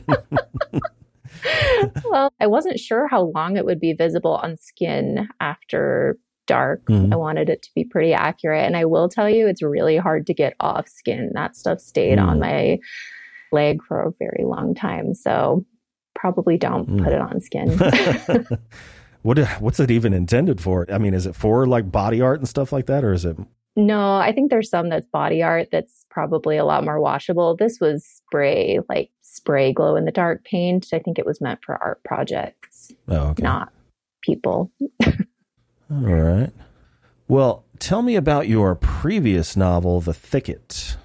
[2.10, 6.18] well, I wasn't sure how long it would be visible on skin after
[6.48, 6.86] dark.
[6.86, 7.14] Mm-hmm.
[7.14, 8.66] I wanted it to be pretty accurate.
[8.66, 11.32] And I will tell you, it's really hard to get off skin.
[11.34, 12.28] That stuff stayed mm.
[12.28, 12.80] on my
[13.52, 15.14] leg for a very long time.
[15.14, 15.66] So
[16.16, 17.04] probably don't mm.
[17.04, 18.58] put it on skin.
[19.22, 20.86] what what's it even intended for?
[20.92, 23.38] I mean, is it for like body art and stuff like that, or is it?
[23.76, 27.56] No, I think there's some that's body art that's probably a lot more washable.
[27.56, 30.88] This was spray, like spray glow in the dark paint.
[30.94, 33.44] I think it was meant for art projects, oh, okay.
[33.44, 33.74] not
[34.22, 34.72] people.
[35.06, 35.12] All
[35.90, 36.52] right.
[37.28, 40.98] Well, tell me about your previous novel, The Thicket.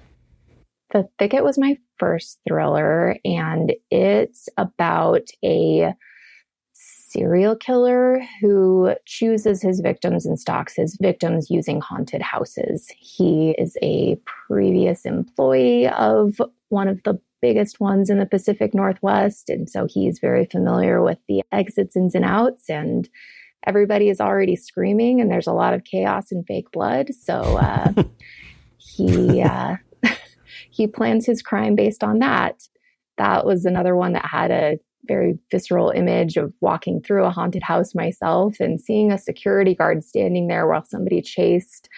[0.91, 5.93] The Thicket was my first thriller, and it's about a
[6.73, 12.91] serial killer who chooses his victims and stalks his victims using haunted houses.
[12.97, 19.49] He is a previous employee of one of the biggest ones in the Pacific Northwest.
[19.49, 22.69] And so he's very familiar with the exits, ins, and outs.
[22.69, 23.09] And
[23.65, 27.13] everybody is already screaming, and there's a lot of chaos and fake blood.
[27.13, 27.93] So uh,
[28.77, 29.75] he uh,
[30.69, 32.63] he plans his crime based on that.
[33.17, 37.63] That was another one that had a very visceral image of walking through a haunted
[37.63, 41.89] house myself and seeing a security guard standing there while somebody chased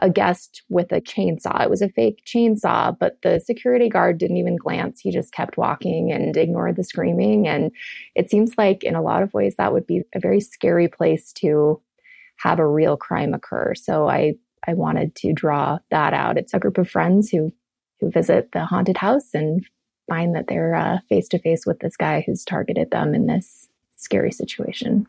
[0.00, 1.62] a guest with a chainsaw.
[1.62, 5.00] It was a fake chainsaw, but the security guard didn't even glance.
[5.00, 7.46] He just kept walking and ignored the screaming.
[7.46, 7.70] And
[8.14, 11.32] it seems like, in a lot of ways, that would be a very scary place
[11.34, 11.80] to
[12.36, 13.74] have a real crime occur.
[13.74, 14.34] So I,
[14.66, 16.38] I wanted to draw that out.
[16.38, 17.52] It's a group of friends who
[18.00, 19.64] who visit the haunted house and
[20.08, 23.68] find that they're uh, face to face with this guy who's targeted them in this
[23.96, 25.06] scary situation.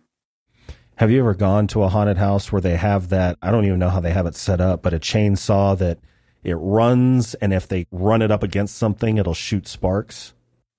[0.97, 3.37] Have you ever gone to a haunted house where they have that?
[3.41, 5.99] I don't even know how they have it set up, but a chainsaw that
[6.43, 10.33] it runs, and if they run it up against something, it'll shoot sparks.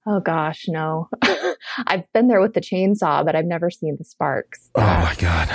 [0.07, 1.09] Oh gosh, no.
[1.87, 4.71] I've been there with the chainsaw, but I've never seen the sparks.
[4.75, 5.53] Oh my god.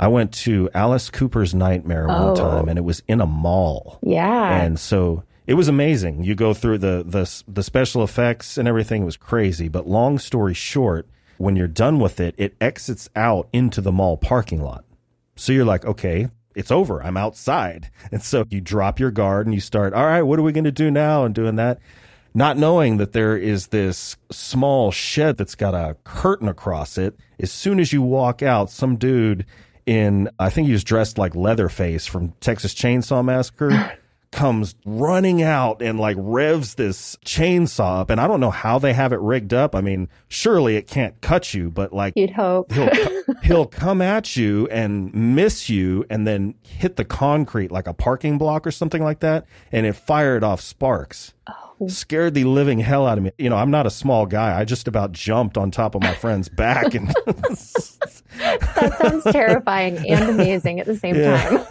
[0.00, 2.34] I went to Alice Cooper's Nightmare one oh.
[2.34, 3.98] time and it was in a mall.
[4.02, 4.62] Yeah.
[4.62, 6.24] And so it was amazing.
[6.24, 10.18] You go through the the the special effects and everything It was crazy, but long
[10.18, 11.06] story short,
[11.40, 14.84] when you're done with it, it exits out into the mall parking lot.
[15.36, 17.02] So you're like, okay, it's over.
[17.02, 17.90] I'm outside.
[18.12, 20.64] And so you drop your guard and you start, all right, what are we going
[20.64, 21.24] to do now?
[21.24, 21.78] And doing that,
[22.34, 27.16] not knowing that there is this small shed that's got a curtain across it.
[27.38, 29.46] As soon as you walk out, some dude
[29.86, 33.96] in, I think he was dressed like Leatherface from Texas Chainsaw Massacre.
[34.32, 38.10] comes running out and like revs this chainsaw up.
[38.10, 39.74] And I don't know how they have it rigged up.
[39.74, 42.90] I mean, surely it can't cut you, but like you'd hope he'll,
[43.42, 48.38] he'll come at you and miss you and then hit the concrete like a parking
[48.38, 49.46] block or something like that.
[49.72, 51.34] And it fired off sparks.
[51.48, 51.88] Oh.
[51.88, 53.32] Scared the living hell out of me.
[53.38, 54.58] You know, I'm not a small guy.
[54.58, 57.08] I just about jumped on top of my friend's back and
[58.38, 61.64] that sounds terrifying and amazing at the same yeah.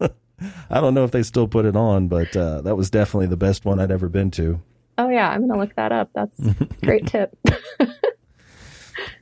[0.00, 0.10] time.
[0.70, 3.36] I don't know if they still put it on, but uh, that was definitely the
[3.36, 4.60] best one I'd ever been to.
[4.98, 6.10] Oh yeah, I'm gonna look that up.
[6.14, 6.38] That's
[6.82, 7.36] great tip.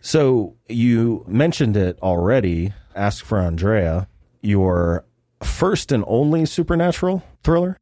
[0.01, 2.73] so you mentioned it already.
[2.95, 4.09] Ask for Andrea,
[4.43, 5.05] your
[5.43, 7.77] first and only supernatural thriller.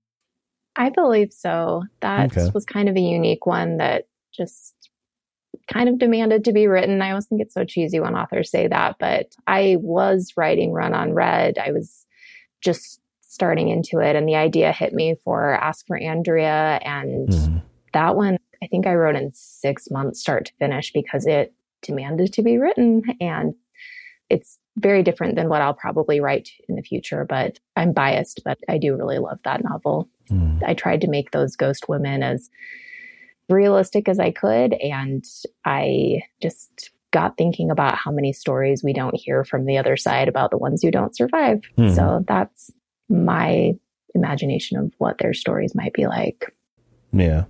[0.76, 1.84] I believe so.
[2.00, 2.50] That okay.
[2.52, 4.74] was kind of a unique one that just
[5.68, 7.02] kind of demanded to be written.
[7.02, 10.94] I always think it's so cheesy when authors say that, but I was writing Run
[10.94, 11.58] on Red.
[11.58, 12.06] I was
[12.60, 13.00] just
[13.36, 16.80] starting into it, and the idea hit me for Ask for Andrea.
[16.82, 17.58] And mm-hmm.
[17.92, 22.32] that one, I think I wrote in six months, start to finish, because it demanded
[22.32, 23.02] to be written.
[23.20, 23.54] And
[24.30, 28.56] it's very different than what I'll probably write in the future, but I'm biased, but
[28.70, 30.08] I do really love that novel.
[30.30, 30.62] Mm.
[30.66, 32.48] I tried to make those ghost women as
[33.50, 34.72] realistic as I could.
[34.74, 35.22] And
[35.66, 40.28] I just got thinking about how many stories we don't hear from the other side
[40.28, 41.60] about the ones who don't survive.
[41.78, 41.94] Mm.
[41.94, 42.70] So that's
[43.08, 43.72] my
[44.14, 46.54] imagination of what their stories might be like.
[47.12, 47.44] Yeah.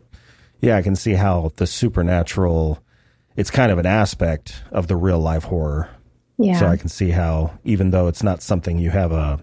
[0.61, 2.83] Yeah, I can see how the supernatural
[3.37, 5.91] it's kind of an aspect of the real life horror.
[6.39, 6.59] Yeah.
[6.59, 9.41] So I can see how even though it's not something you have a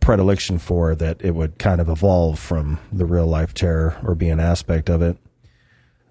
[0.00, 4.28] predilection for that it would kind of evolve from the real life terror or be
[4.28, 5.16] an aspect of it.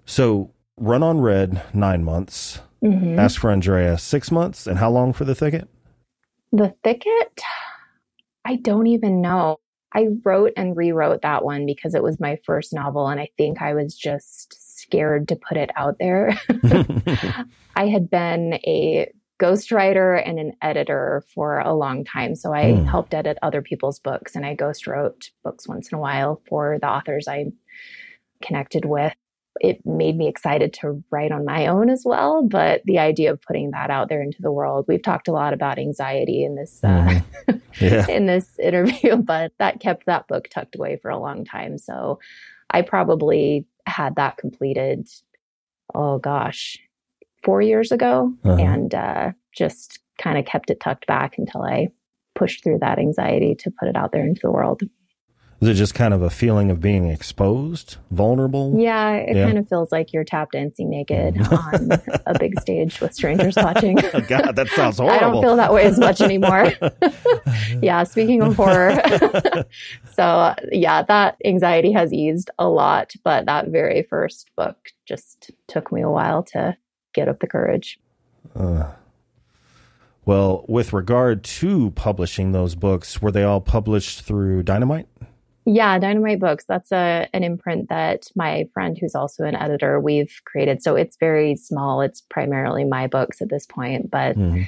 [0.06, 2.60] So run on red 9 months.
[2.82, 3.18] Mm-hmm.
[3.18, 5.68] Ask for Andrea 6 months and how long for the thicket?
[6.52, 7.42] The thicket
[8.44, 9.58] I don't even know.
[9.92, 13.60] I wrote and rewrote that one because it was my first novel, and I think
[13.60, 16.38] I was just scared to put it out there.
[17.76, 19.10] I had been a
[19.40, 22.34] ghostwriter and an editor for a long time.
[22.36, 22.86] So I mm.
[22.88, 26.78] helped edit other people's books and I ghost wrote books once in a while for
[26.78, 27.46] the authors I
[28.42, 29.14] connected with
[29.60, 32.42] it made me excited to write on my own as well.
[32.42, 35.52] But the idea of putting that out there into the world, we've talked a lot
[35.52, 37.56] about anxiety in this uh, mm-hmm.
[37.84, 38.06] yeah.
[38.08, 41.76] in this interview, but that kept that book tucked away for a long time.
[41.76, 42.18] So
[42.70, 45.08] I probably had that completed.
[45.94, 46.78] Oh gosh,
[47.44, 48.56] four years ago, uh-huh.
[48.62, 51.88] and uh, just kind of kept it tucked back until I
[52.34, 54.82] pushed through that anxiety to put it out there into the world.
[55.60, 58.74] Is it just kind of a feeling of being exposed, vulnerable?
[58.78, 59.44] Yeah, it yeah.
[59.44, 61.90] kind of feels like you're tap dancing naked on
[62.24, 63.96] a big stage with strangers watching.
[64.28, 65.16] God, that sounds horrible.
[65.16, 66.72] I don't feel that way as much anymore.
[67.82, 69.02] yeah, speaking of horror.
[70.14, 75.92] so, yeah, that anxiety has eased a lot, but that very first book just took
[75.92, 76.74] me a while to
[77.12, 78.00] get up the courage.
[78.56, 78.92] Uh,
[80.24, 85.06] well, with regard to publishing those books, were they all published through Dynamite?
[85.66, 86.64] Yeah, Dynamite Books.
[86.66, 90.82] That's a an imprint that my friend, who's also an editor, we've created.
[90.82, 92.00] So it's very small.
[92.00, 94.62] It's primarily my books at this point, but mm-hmm.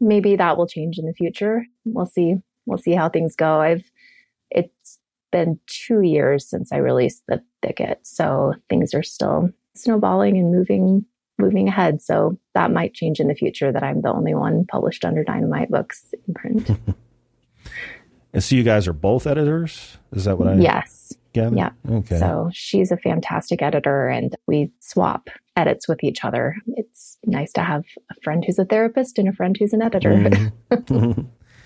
[0.00, 1.64] maybe that will change in the future.
[1.84, 2.36] We'll see.
[2.66, 3.60] We'll see how things go.
[3.60, 3.84] I've
[4.50, 4.98] it's
[5.30, 11.06] been two years since I released the thicket, so things are still snowballing and moving
[11.38, 12.02] moving ahead.
[12.02, 13.70] So that might change in the future.
[13.70, 16.68] That I'm the only one published under Dynamite Books imprint.
[18.32, 19.98] And so you guys are both editors?
[20.12, 21.12] Is that what I Yes.
[21.34, 21.70] Yeah.
[21.90, 22.18] Okay.
[22.18, 26.56] So she's a fantastic editor and we swap edits with each other.
[26.76, 30.10] It's nice to have a friend who's a therapist and a friend who's an editor.
[30.10, 31.22] Mm-hmm.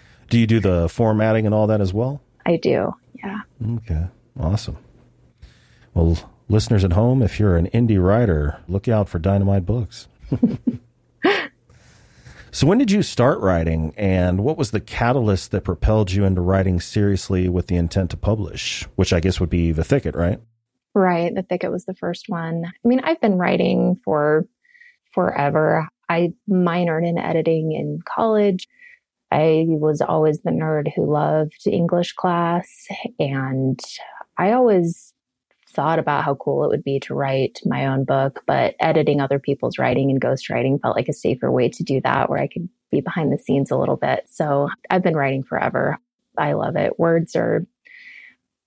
[0.29, 2.21] do you do the formatting and all that as well?
[2.45, 2.95] I do.
[3.15, 3.41] Yeah.
[3.77, 4.07] Okay.
[4.39, 4.77] Awesome.
[5.95, 10.09] Well, listeners at home, if you're an indie writer, look out for Dynamite Books.
[12.57, 16.41] So, when did you start writing, and what was the catalyst that propelled you into
[16.41, 20.41] writing seriously with the intent to publish, which I guess would be The Thicket, right?
[20.95, 21.35] Right.
[21.35, 22.65] The Thicket was the first one.
[22.65, 24.47] I mean, I've been writing for
[25.13, 25.87] forever.
[26.09, 28.67] I minored in editing in college.
[29.31, 32.87] I was always the nerd who loved English class,
[33.19, 33.79] and
[34.39, 35.13] I always
[35.77, 39.39] thought about how cool it would be to write my own book, but editing other
[39.39, 42.69] people's writing and ghostwriting felt like a safer way to do that where I could
[42.91, 44.27] be behind the scenes a little bit.
[44.29, 45.99] So I've been writing forever.
[46.39, 46.99] I love it.
[46.99, 47.67] Words are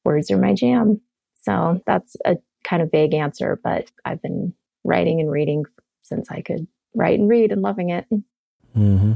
[0.06, 1.02] words are my jam.
[1.42, 4.54] So that's a kind of vague answer, but I've been
[4.84, 5.66] writing and reading
[6.02, 8.06] since I could write and read and loving it.
[8.78, 9.14] Mm-hmm.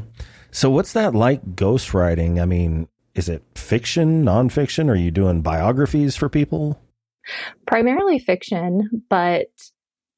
[0.51, 2.41] So what's that like ghostwriting?
[2.41, 4.89] I mean, is it fiction, nonfiction?
[4.89, 6.79] Are you doing biographies for people?
[7.65, 9.47] Primarily fiction, but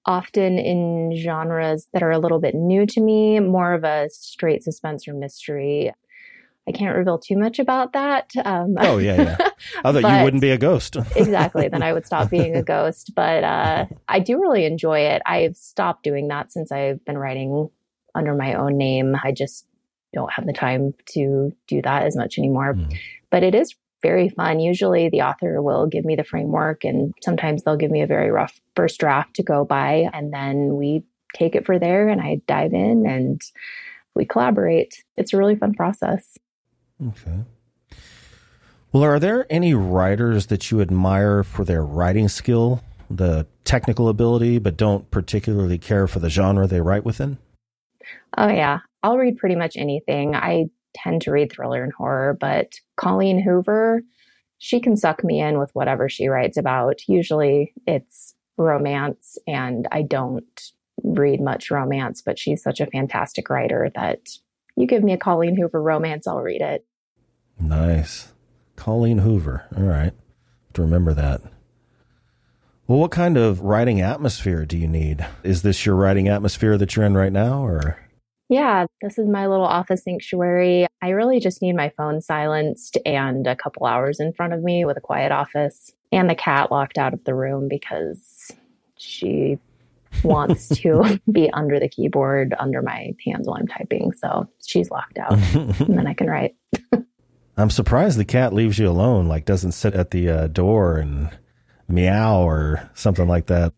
[0.05, 4.63] often in genres that are a little bit new to me, more of a straight
[4.63, 5.91] suspense or mystery.
[6.67, 8.31] I can't reveal too much about that.
[8.43, 9.49] Um, oh yeah, yeah.
[9.83, 10.95] I thought you wouldn't be a ghost.
[11.15, 11.67] exactly.
[11.67, 13.11] Then I would stop being a ghost.
[13.15, 15.21] But uh, I do really enjoy it.
[15.25, 17.69] I've stopped doing that since I've been writing
[18.15, 19.15] under my own name.
[19.23, 19.67] I just
[20.13, 22.73] don't have the time to do that as much anymore.
[22.73, 22.97] Mm.
[23.29, 23.75] But it is
[24.05, 24.59] very fun.
[24.59, 28.29] Usually the author will give me the framework and sometimes they'll give me a very
[28.29, 31.03] rough first draft to go by and then we
[31.33, 33.41] take it for there and I dive in and
[34.13, 35.03] we collaborate.
[35.17, 36.37] It's a really fun process.
[37.03, 37.39] Okay.
[38.91, 44.59] Well, are there any writers that you admire for their writing skill, the technical ability,
[44.59, 47.39] but don't particularly care for the genre they write within?
[48.37, 48.79] Oh, yeah.
[49.01, 50.35] I'll read pretty much anything.
[50.35, 50.65] I
[50.95, 54.01] tend to read thriller and horror, but Colleen Hoover,
[54.57, 57.07] she can suck me in with whatever she writes about.
[57.07, 60.71] Usually it's romance, and I don't
[61.03, 64.29] read much romance, but she's such a fantastic writer that
[64.75, 66.85] you give me a Colleen Hoover romance, I'll read it.
[67.59, 68.33] Nice.
[68.75, 69.65] Colleen Hoover.
[69.77, 70.13] All right.
[70.73, 71.41] To remember that.
[72.87, 75.25] Well, what kind of writing atmosphere do you need?
[75.43, 77.97] Is this your writing atmosphere that you're in right now or?
[78.49, 80.85] Yeah, this is my little office sanctuary.
[81.01, 84.85] I really just need my phone silenced and a couple hours in front of me
[84.85, 88.51] with a quiet office and the cat locked out of the room because
[88.97, 89.57] she
[90.23, 94.13] wants to be under the keyboard under my hands while I'm typing.
[94.13, 96.55] So she's locked out and then I can write.
[97.57, 101.29] I'm surprised the cat leaves you alone, like doesn't sit at the uh, door and
[101.87, 103.73] meow or something like that.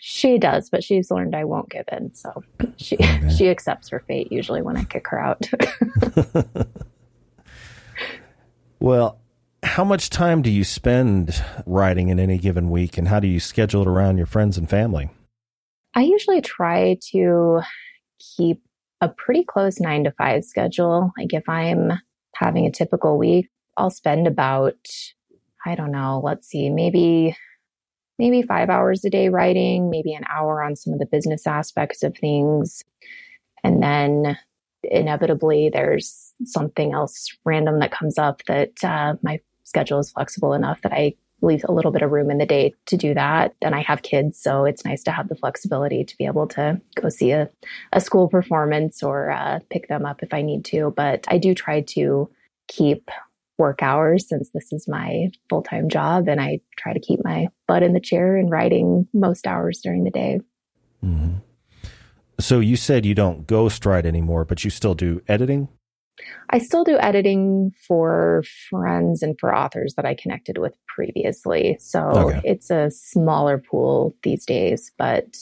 [0.00, 2.14] She does, but she's learned I won't give in.
[2.14, 2.42] So
[2.76, 3.28] she okay.
[3.36, 5.48] she accepts her fate usually when I kick her out.
[8.80, 9.20] well,
[9.62, 13.40] how much time do you spend writing in any given week and how do you
[13.40, 15.10] schedule it around your friends and family?
[15.94, 17.60] I usually try to
[18.36, 18.62] keep
[19.00, 21.12] a pretty close nine to five schedule.
[21.18, 21.92] Like if I'm
[22.34, 24.76] having a typical week, I'll spend about,
[25.64, 27.36] I don't know, let's see, maybe
[28.18, 32.02] maybe five hours a day writing, maybe an hour on some of the business aspects
[32.02, 32.84] of things.
[33.62, 34.38] And then
[34.82, 40.80] inevitably there's something else random that comes up that uh, my schedule is flexible enough
[40.82, 43.54] that I leave a little bit of room in the day to do that.
[43.62, 46.80] And I have kids, so it's nice to have the flexibility to be able to
[47.00, 47.48] go see a,
[47.92, 50.92] a school performance or uh, pick them up if I need to.
[50.96, 52.28] But I do try to
[52.66, 53.10] keep
[53.58, 57.48] work hours since this is my full time job, and I try to keep my
[57.66, 60.40] butt in the chair and writing most hours during the day.
[61.04, 61.36] Mm-hmm.
[62.40, 65.68] So you said you don't ghost write anymore, but you still do editing?
[66.50, 71.76] I still do editing for friends and for authors that I connected with previously.
[71.80, 72.40] So okay.
[72.44, 75.36] it's a smaller pool these days, but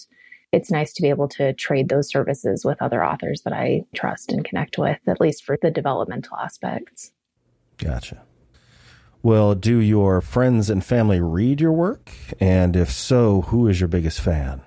[0.53, 4.33] it's nice to be able to trade those services with other authors that I trust
[4.33, 7.13] and connect with, at least for the developmental aspects.
[7.79, 8.23] Gotcha.
[9.23, 12.13] Well, do your friends and family read your work?
[12.39, 14.63] And if so, who is your biggest fan?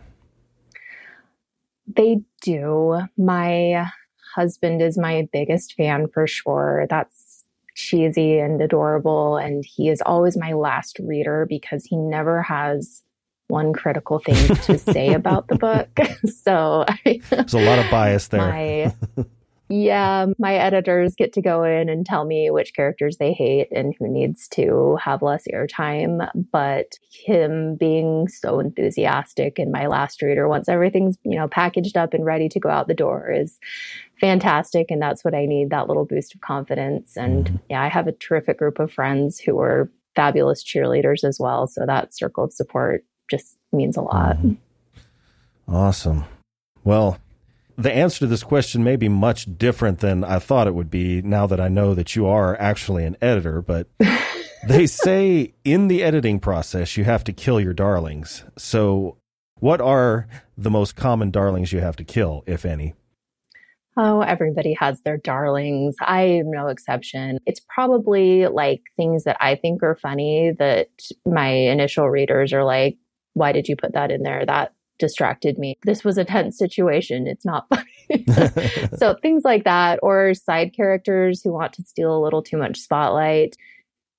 [1.87, 3.01] They do.
[3.17, 3.89] My
[4.35, 6.85] husband is my biggest fan for sure.
[6.89, 7.45] That's
[7.75, 9.37] cheesy and adorable.
[9.37, 13.01] And he is always my last reader because he never has
[13.47, 15.87] one critical thing to say about the book.
[16.43, 18.41] so I, there's a lot of bias there.
[18.41, 19.25] My,
[19.71, 23.93] yeah, my editors get to go in and tell me which characters they hate and
[23.99, 26.27] who needs to have less airtime.
[26.51, 32.15] But him being so enthusiastic and my last reader, once everything's, you know, packaged up
[32.15, 33.59] and ready to go out the door is
[34.19, 34.89] fantastic.
[34.89, 37.15] And that's what I need, that little boost of confidence.
[37.15, 37.57] And mm-hmm.
[37.69, 41.67] yeah, I have a terrific group of friends who are fabulous cheerleaders as well.
[41.67, 44.37] So that circle of support just means a lot.
[44.37, 45.75] Mm-hmm.
[45.75, 46.25] Awesome.
[46.83, 47.19] Well,
[47.79, 51.21] the answer to this question may be much different than I thought it would be
[51.21, 53.87] now that I know that you are actually an editor, but
[54.67, 58.43] they say in the editing process you have to kill your darlings.
[58.57, 59.17] So,
[59.55, 60.27] what are
[60.57, 62.95] the most common darlings you have to kill, if any?
[63.97, 65.95] Oh, everybody has their darlings.
[66.01, 67.39] I am no exception.
[67.45, 70.89] It's probably like things that I think are funny that
[71.25, 72.97] my initial readers are like,
[73.33, 74.45] why did you put that in there?
[74.45, 75.77] That distracted me.
[75.83, 77.25] This was a tense situation.
[77.27, 78.25] It's not funny.
[78.97, 82.77] so things like that, or side characters who want to steal a little too much
[82.77, 83.55] spotlight.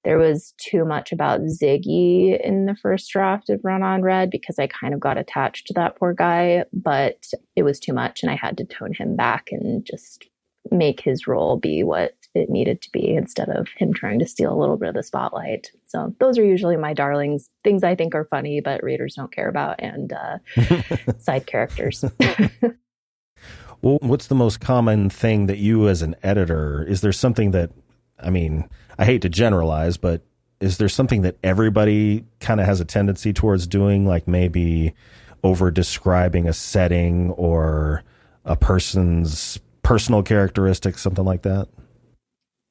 [0.03, 4.59] There was too much about Ziggy in the first draft of Run on Red because
[4.59, 8.33] I kind of got attached to that poor guy, but it was too much and
[8.33, 10.30] I had to tone him back and just
[10.71, 14.53] make his role be what it needed to be instead of him trying to steal
[14.53, 15.71] a little bit of the spotlight.
[15.87, 19.49] So those are usually my darlings, things I think are funny, but readers don't care
[19.49, 20.39] about, and uh,
[21.19, 22.05] side characters.
[23.83, 27.71] well, what's the most common thing that you, as an editor, is there something that,
[28.19, 30.23] I mean, I hate to generalize, but
[30.61, 34.95] is there something that everybody kind of has a tendency towards doing, like maybe
[35.43, 38.05] over describing a setting or
[38.45, 39.59] a person's
[39.91, 41.67] personal characteristics, something like that?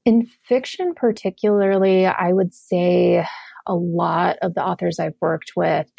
[0.06, 3.26] In fiction, particularly, I would say
[3.68, 5.92] a lot of the authors I've worked with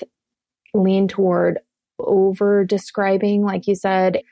[0.73, 1.59] lean toward
[1.99, 4.23] over describing, like you said.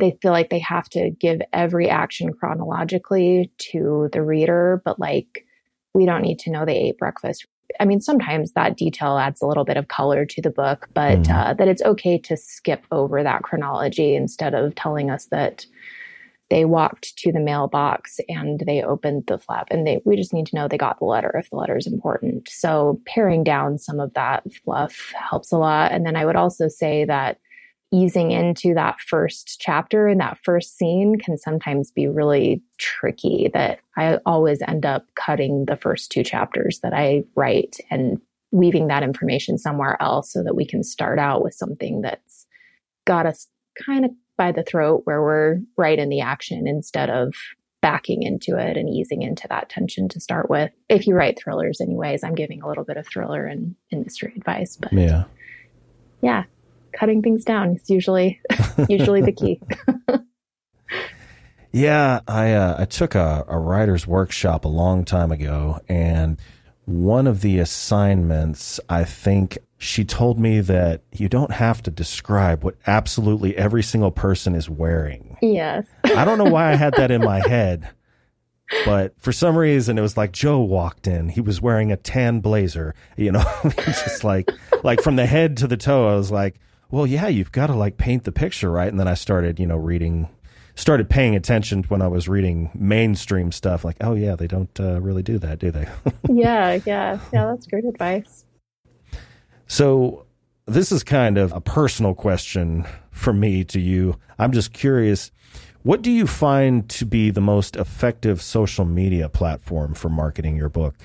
[0.00, 5.46] They feel like they have to give every action chronologically to the reader, but like,
[5.94, 7.46] we don't need to know they ate breakfast.
[7.78, 11.20] I mean, sometimes that detail adds a little bit of color to the book, but
[11.20, 11.32] mm.
[11.32, 15.66] uh, that it's okay to skip over that chronology instead of telling us that
[16.52, 20.44] they walked to the mailbox and they opened the flap and they we just need
[20.44, 22.46] to know they got the letter if the letter is important.
[22.50, 25.92] So paring down some of that fluff helps a lot.
[25.92, 27.38] And then i would also say that
[27.90, 33.80] easing into that first chapter and that first scene can sometimes be really tricky that
[33.96, 38.18] i always end up cutting the first two chapters that i write and
[38.50, 42.46] weaving that information somewhere else so that we can start out with something that's
[43.06, 43.46] got us
[43.86, 47.34] kind of by the throat where we're right in the action instead of
[47.80, 50.70] backing into it and easing into that tension to start with.
[50.88, 54.76] If you write thrillers, anyways, I'm giving a little bit of thriller and mystery advice,
[54.76, 55.24] but yeah,
[56.22, 56.44] yeah,
[56.92, 58.40] cutting things down is usually
[58.88, 59.60] usually the key.
[61.72, 66.38] yeah, I uh, I took a, a writer's workshop a long time ago, and
[66.84, 72.62] one of the assignments, I think she told me that you don't have to describe
[72.62, 75.36] what absolutely every single person is wearing.
[75.42, 75.88] Yes.
[76.04, 77.90] I don't know why I had that in my head,
[78.84, 81.30] but for some reason it was like Joe walked in.
[81.30, 83.42] He was wearing a tan blazer, you know,
[83.76, 84.48] just like
[84.84, 86.08] like from the head to the toe.
[86.08, 86.60] I was like,
[86.92, 88.88] well, yeah, you've got to like paint the picture, right?
[88.88, 90.28] And then I started, you know, reading
[90.76, 95.00] started paying attention when I was reading mainstream stuff like, oh yeah, they don't uh,
[95.00, 95.88] really do that, do they?
[96.30, 97.18] yeah, yeah.
[97.32, 98.41] Yeah, that's great advice.
[99.72, 100.26] So,
[100.66, 104.18] this is kind of a personal question from me to you.
[104.38, 105.30] I'm just curious
[105.82, 110.68] what do you find to be the most effective social media platform for marketing your
[110.68, 110.96] book?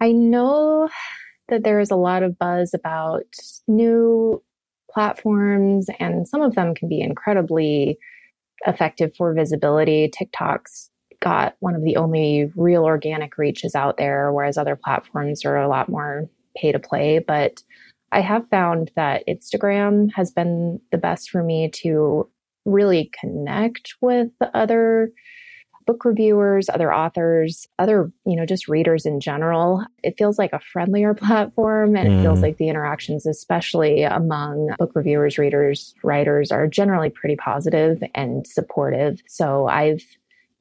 [0.00, 0.88] I know
[1.48, 3.24] that there is a lot of buzz about
[3.66, 4.40] new
[4.92, 7.98] platforms, and some of them can be incredibly
[8.68, 10.08] effective for visibility.
[10.16, 15.56] TikTok's got one of the only real organic reaches out there, whereas other platforms are
[15.56, 17.18] a lot more pay to play.
[17.18, 17.62] But
[18.10, 22.28] I have found that Instagram has been the best for me to
[22.64, 25.10] really connect with other
[25.86, 29.82] book reviewers, other authors, other, you know, just readers in general.
[30.02, 32.18] It feels like a friendlier platform and mm.
[32.18, 32.42] it feels mm.
[32.42, 39.22] like the interactions, especially among book reviewers, readers, writers, are generally pretty positive and supportive.
[39.26, 40.02] So I've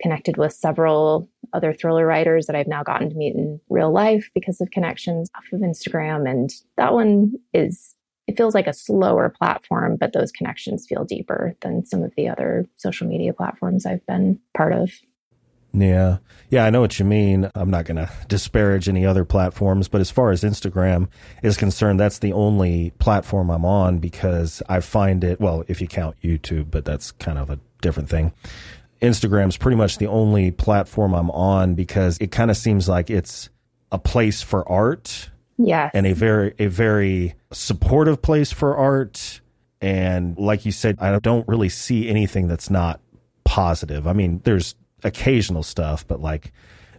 [0.02, 4.30] connected with several other thriller writers that I've now gotten to meet in real life
[4.34, 6.30] because of connections off of Instagram.
[6.30, 7.96] And that one is,
[8.28, 12.30] it feels like a slower platform, but those connections feel deeper than some of the
[12.30, 14.92] other social media platforms I've been part of.
[15.74, 16.18] Yeah.
[16.50, 17.52] Yeah, I know what you mean.
[17.54, 21.10] I'm not going to disparage any other platforms, but as far as Instagram
[21.44, 25.88] is concerned, that's the only platform I'm on because I find it, well, if you
[25.88, 28.34] count YouTube, but that's kind of a different thing.
[29.02, 33.50] Instagram's pretty much the only platform I'm on because it kind of seems like it's
[33.92, 35.30] a place for art.
[35.58, 35.90] Yeah.
[35.94, 39.42] And a very a very supportive place for art
[39.82, 43.00] and like you said I don't really see anything that's not
[43.44, 44.08] positive.
[44.08, 46.52] I mean, there's occasional stuff, but like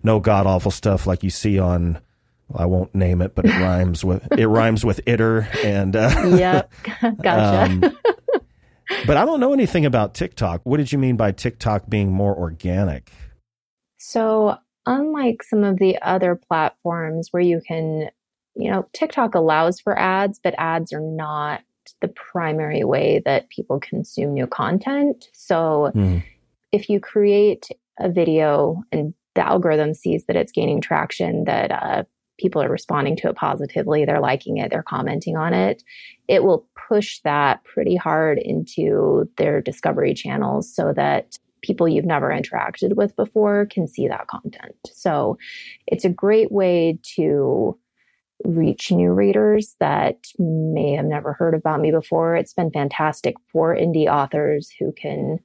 [0.03, 2.01] no god awful stuff like you see on
[2.55, 6.73] I won't name it, but it rhymes with it rhymes with itter and uh, yep,
[7.23, 7.73] gotcha.
[7.73, 7.97] Um,
[9.07, 10.63] but I don't know anything about TikTok.
[10.65, 13.11] What did you mean by TikTok being more organic?
[13.99, 18.09] So, unlike some of the other platforms where you can,
[18.55, 21.63] you know, TikTok allows for ads, but ads are not
[22.01, 25.29] the primary way that people consume new content.
[25.33, 26.23] So, mm.
[26.73, 27.69] if you create
[27.99, 32.05] a video and the algorithm sees that it's gaining traction, that uh,
[32.39, 35.83] people are responding to it positively, they're liking it, they're commenting on it,
[36.29, 42.29] it will push that pretty hard into their discovery channels so that people you've never
[42.29, 44.77] interacted with before can see that content.
[44.93, 45.37] So
[45.87, 47.79] it's a great way to
[48.45, 52.37] reach new readers that may have never heard about me before.
[52.37, 55.41] It's been fantastic for indie authors who can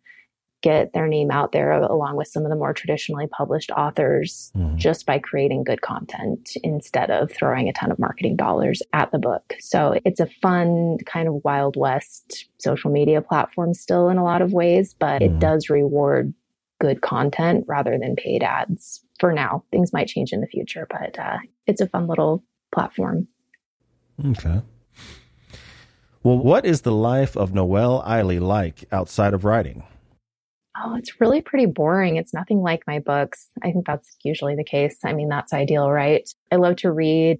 [0.63, 4.75] get their name out there along with some of the more traditionally published authors mm.
[4.77, 9.19] just by creating good content instead of throwing a ton of marketing dollars at the
[9.19, 9.53] book.
[9.59, 14.41] So it's a fun kind of Wild West social media platform still in a lot
[14.41, 15.25] of ways, but mm.
[15.25, 16.33] it does reward
[16.79, 19.63] good content rather than paid ads for now.
[19.69, 21.37] Things might change in the future, but uh,
[21.67, 22.43] it's a fun little
[22.73, 23.27] platform.
[24.25, 24.61] Okay.
[26.23, 29.83] Well, what is the life of Noelle Ihli like outside of writing?
[30.75, 32.15] Oh, it's really pretty boring.
[32.15, 33.47] It's nothing like my books.
[33.63, 34.97] I think that's usually the case.
[35.03, 36.27] I mean, that's ideal, right?
[36.51, 37.39] I love to read.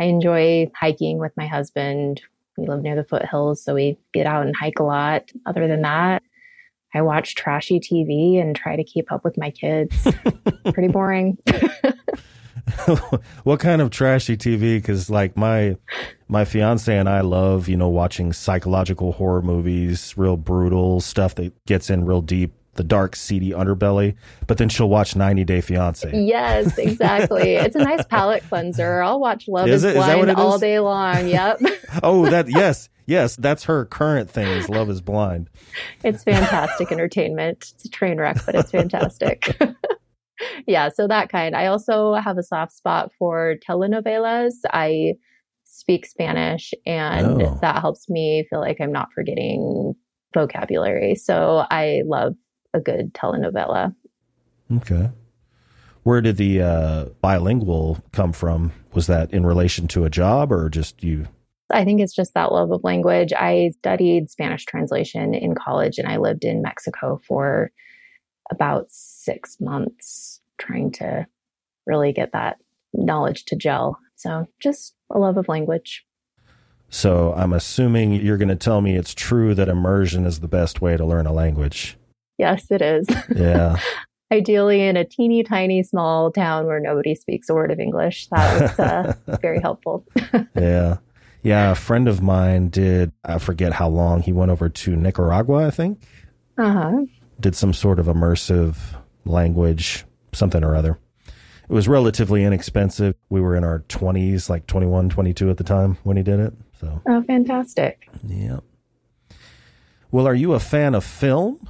[0.00, 2.22] I enjoy hiking with my husband.
[2.56, 5.30] We live near the foothills, so we get out and hike a lot.
[5.44, 6.22] Other than that,
[6.94, 9.94] I watch trashy TV and try to keep up with my kids.
[10.72, 11.36] pretty boring.
[13.44, 14.76] what kind of trashy TV?
[14.76, 15.76] Because like my
[16.28, 21.52] my fiance and I love you know watching psychological horror movies, real brutal stuff that
[21.66, 24.16] gets in real deep the dark, seedy underbelly,
[24.46, 26.10] but then she'll watch 90 Day Fiance.
[26.14, 27.54] Yes, exactly.
[27.56, 29.02] it's a nice palate cleanser.
[29.02, 31.28] I'll watch Love is, is Blind all day long.
[31.28, 31.60] Yep.
[32.02, 32.88] oh, that, yes.
[33.04, 35.50] Yes, that's her current thing is Love is Blind.
[36.02, 37.72] It's fantastic entertainment.
[37.74, 39.60] It's a train wreck, but it's fantastic.
[40.66, 41.54] yeah, so that kind.
[41.54, 44.52] I also have a soft spot for telenovelas.
[44.72, 45.16] I
[45.64, 47.58] speak Spanish and oh.
[47.60, 49.94] that helps me feel like I'm not forgetting
[50.32, 51.14] vocabulary.
[51.14, 52.34] So I love
[52.74, 53.94] a good telenovela.
[54.76, 55.10] Okay.
[56.02, 58.72] Where did the uh, bilingual come from?
[58.94, 61.28] Was that in relation to a job or just you?
[61.70, 63.32] I think it's just that love of language.
[63.32, 67.70] I studied Spanish translation in college and I lived in Mexico for
[68.50, 71.26] about six months trying to
[71.86, 72.58] really get that
[72.92, 73.98] knowledge to gel.
[74.16, 76.04] So just a love of language.
[76.88, 80.80] So I'm assuming you're going to tell me it's true that immersion is the best
[80.80, 81.96] way to learn a language.
[82.40, 83.06] Yes, it is.
[83.36, 83.78] Yeah.
[84.32, 88.28] Ideally, in a teeny tiny small town where nobody speaks a word of English.
[88.28, 90.06] That was uh, very helpful.
[90.56, 90.96] yeah.
[91.42, 91.72] Yeah.
[91.72, 95.70] A friend of mine did, I forget how long, he went over to Nicaragua, I
[95.70, 96.02] think.
[96.56, 97.00] Uh huh.
[97.38, 98.78] Did some sort of immersive
[99.26, 100.98] language, something or other.
[101.26, 103.16] It was relatively inexpensive.
[103.28, 106.54] We were in our 20s, like 21, 22 at the time when he did it.
[106.80, 107.02] So.
[107.06, 108.08] Oh, fantastic.
[108.26, 108.60] Yeah.
[110.10, 111.68] Well, are you a fan of film?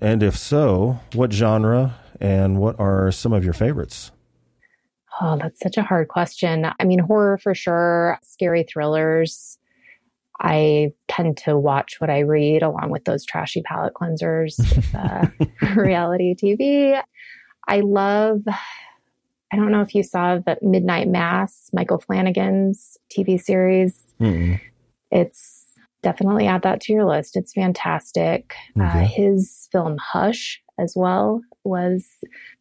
[0.00, 4.10] And if so, what genre and what are some of your favorites?
[5.20, 6.66] Oh, that's such a hard question.
[6.78, 9.58] I mean, horror for sure, scary thrillers.
[10.40, 15.74] I tend to watch what I read along with those trashy palate cleansers with uh,
[15.80, 17.00] reality TV.
[17.68, 18.42] I love
[19.52, 23.94] I don't know if you saw the Midnight Mass, Michael Flanagan's TV series.
[24.18, 24.58] mm
[25.10, 25.61] It's
[26.02, 27.36] definitely add that to your list.
[27.36, 28.54] It's fantastic.
[28.78, 29.04] Uh, okay.
[29.04, 32.06] Uh, his film Hush as well was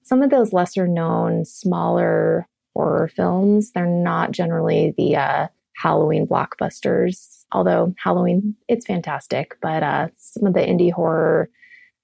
[0.04, 3.72] some of those lesser known, smaller horror films.
[3.72, 9.58] They're not generally the uh, Halloween blockbusters, although Halloween, it's fantastic.
[9.62, 11.50] But uh, some of the indie horror,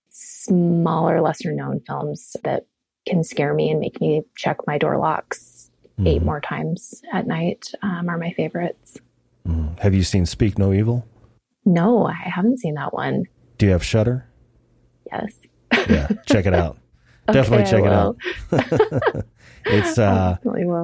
[0.09, 2.65] smaller, lesser known films that
[3.07, 5.69] can scare me and make me check my door locks
[5.99, 6.07] mm.
[6.07, 8.97] eight more times at night um, are my favorites.
[9.47, 9.79] Mm.
[9.79, 11.07] Have you seen Speak No Evil?
[11.67, 13.25] No, I haven't seen that one.
[13.57, 14.25] Do you have Shudder?
[15.11, 15.33] Yes.
[15.89, 16.77] yeah, check it out.
[17.29, 18.17] okay, Definitely check it out.
[19.65, 20.37] it's uh,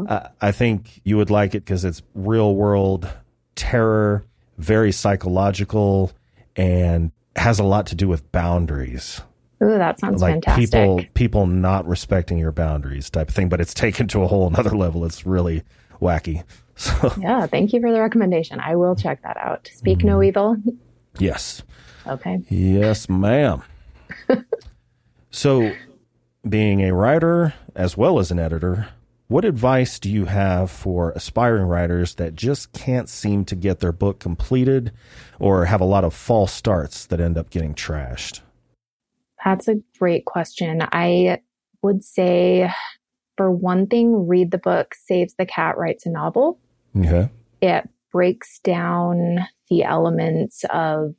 [0.09, 3.09] I, I think you would like it because it's real world
[3.55, 4.25] terror,
[4.57, 6.11] very psychological,
[6.57, 9.21] and has a lot to do with boundaries.
[9.63, 10.65] Ooh, that sounds like fantastic.
[10.65, 14.47] People people not respecting your boundaries type of thing, but it's taken to a whole
[14.53, 15.05] another level.
[15.05, 15.63] It's really
[16.01, 16.43] wacky.
[16.75, 18.59] So Yeah, thank you for the recommendation.
[18.59, 19.69] I will check that out.
[19.73, 20.05] Speak mm.
[20.05, 20.23] no mm-hmm.
[20.23, 20.57] evil.
[21.19, 21.61] Yes.
[22.07, 22.39] Okay.
[22.49, 23.61] Yes, ma'am.
[25.29, 25.71] so
[26.47, 28.89] being a writer as well as an editor,
[29.27, 33.91] what advice do you have for aspiring writers that just can't seem to get their
[33.91, 34.91] book completed
[35.39, 38.41] or have a lot of false starts that end up getting trashed?
[39.43, 40.85] That's a great question.
[40.91, 41.39] I
[41.81, 42.71] would say,
[43.37, 46.59] for one thing, read the book Saves the Cat Writes a Novel.
[46.97, 47.29] Okay.
[47.61, 49.39] It breaks down
[49.69, 51.15] the elements of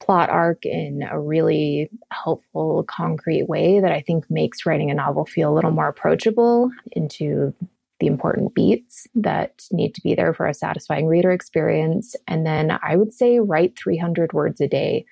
[0.00, 5.24] plot arc in a really helpful, concrete way that I think makes writing a novel
[5.24, 7.54] feel a little more approachable into
[8.00, 12.16] the important beats that need to be there for a satisfying reader experience.
[12.26, 15.04] And then I would say write 300 words a day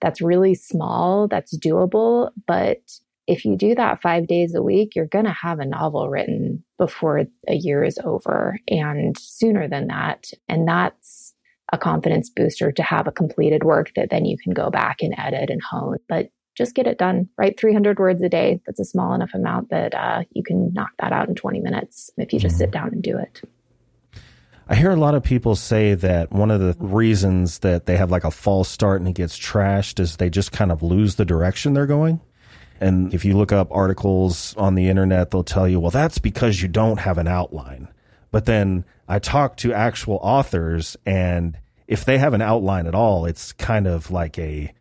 [0.00, 2.30] that's really small, that's doable.
[2.46, 2.78] But
[3.28, 6.64] if you do that five days a week, you're going to have a novel written
[6.78, 10.30] before a year is over and sooner than that.
[10.48, 11.34] And that's
[11.70, 15.14] a confidence booster to have a completed work that then you can go back and
[15.18, 15.98] edit and hone.
[16.08, 17.28] But just get it done.
[17.36, 18.62] Write 300 words a day.
[18.64, 22.10] That's a small enough amount that uh, you can knock that out in 20 minutes
[22.16, 22.60] if you just mm-hmm.
[22.60, 23.42] sit down and do it.
[24.70, 28.10] I hear a lot of people say that one of the reasons that they have
[28.10, 31.24] like a false start and it gets trashed is they just kind of lose the
[31.26, 32.20] direction they're going.
[32.80, 36.62] And if you look up articles on the internet, they'll tell you, well, that's because
[36.62, 37.88] you don't have an outline.
[38.30, 43.24] But then I talk to actual authors and if they have an outline at all,
[43.24, 44.72] it's kind of like a,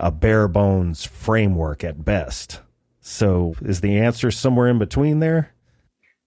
[0.00, 2.60] a bare bones framework at best.
[3.00, 5.52] So is the answer somewhere in between there?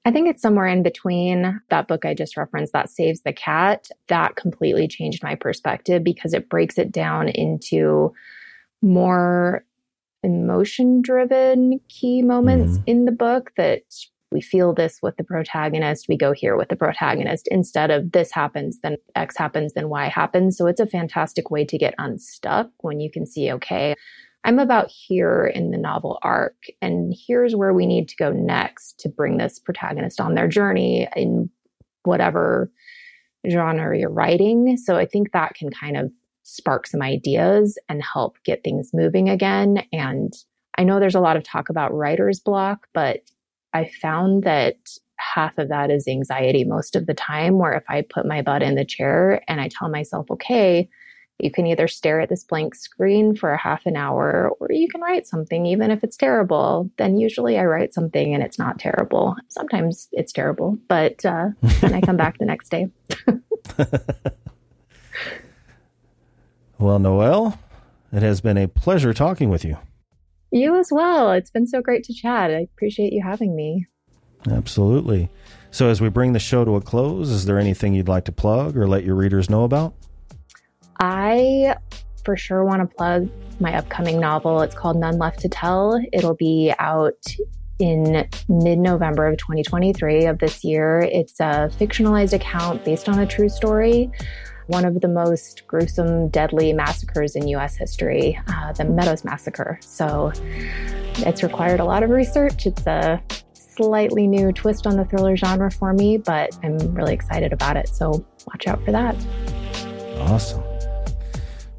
[0.05, 3.89] I think it's somewhere in between that book I just referenced, That Saves the Cat.
[4.07, 8.13] That completely changed my perspective because it breaks it down into
[8.81, 9.65] more
[10.23, 12.83] emotion driven key moments mm-hmm.
[12.87, 13.83] in the book that
[14.31, 18.31] we feel this with the protagonist, we go here with the protagonist instead of this
[18.31, 20.57] happens, then X happens, then Y happens.
[20.57, 23.95] So it's a fantastic way to get unstuck when you can see, okay,
[24.43, 28.99] I'm about here in the novel arc, and here's where we need to go next
[28.99, 31.49] to bring this protagonist on their journey in
[32.03, 32.71] whatever
[33.49, 34.77] genre you're writing.
[34.77, 36.11] So I think that can kind of
[36.55, 39.83] spark some ideas and help get things moving again.
[39.93, 40.33] And
[40.77, 43.21] I know there's a lot of talk about writer's block, but
[43.73, 44.75] I found that
[45.17, 48.63] half of that is anxiety most of the time, where if I put my butt
[48.63, 50.89] in the chair and I tell myself, okay,
[51.39, 54.87] you can either stare at this blank screen for a half an hour or you
[54.89, 56.89] can write something, even if it's terrible.
[56.97, 59.35] Then usually I write something and it's not terrible.
[59.47, 61.49] Sometimes it's terrible, but uh,
[61.81, 62.89] then I come back the next day.
[66.79, 67.59] well, Noelle,
[68.11, 69.77] it has been a pleasure talking with you.
[70.51, 71.31] You as well.
[71.31, 72.49] It's been so great to chat.
[72.49, 73.85] I appreciate you having me.
[74.49, 75.29] Absolutely.
[75.71, 78.31] So, as we bring the show to a close, is there anything you'd like to
[78.31, 79.93] plug or let your readers know about?
[80.99, 81.75] I
[82.23, 84.61] for sure want to plug my upcoming novel.
[84.61, 85.99] It's called None Left to Tell.
[86.11, 87.23] It'll be out
[87.79, 90.99] in mid November of 2023 of this year.
[90.99, 94.11] It's a fictionalized account based on a true story,
[94.69, 99.79] one of the most gruesome, deadly massacres in US history, uh, the Meadows Massacre.
[99.81, 100.31] So
[101.17, 102.67] it's required a lot of research.
[102.67, 103.21] It's a
[103.53, 107.89] slightly new twist on the thriller genre for me, but I'm really excited about it.
[107.89, 109.15] So watch out for that.
[110.19, 110.63] Awesome.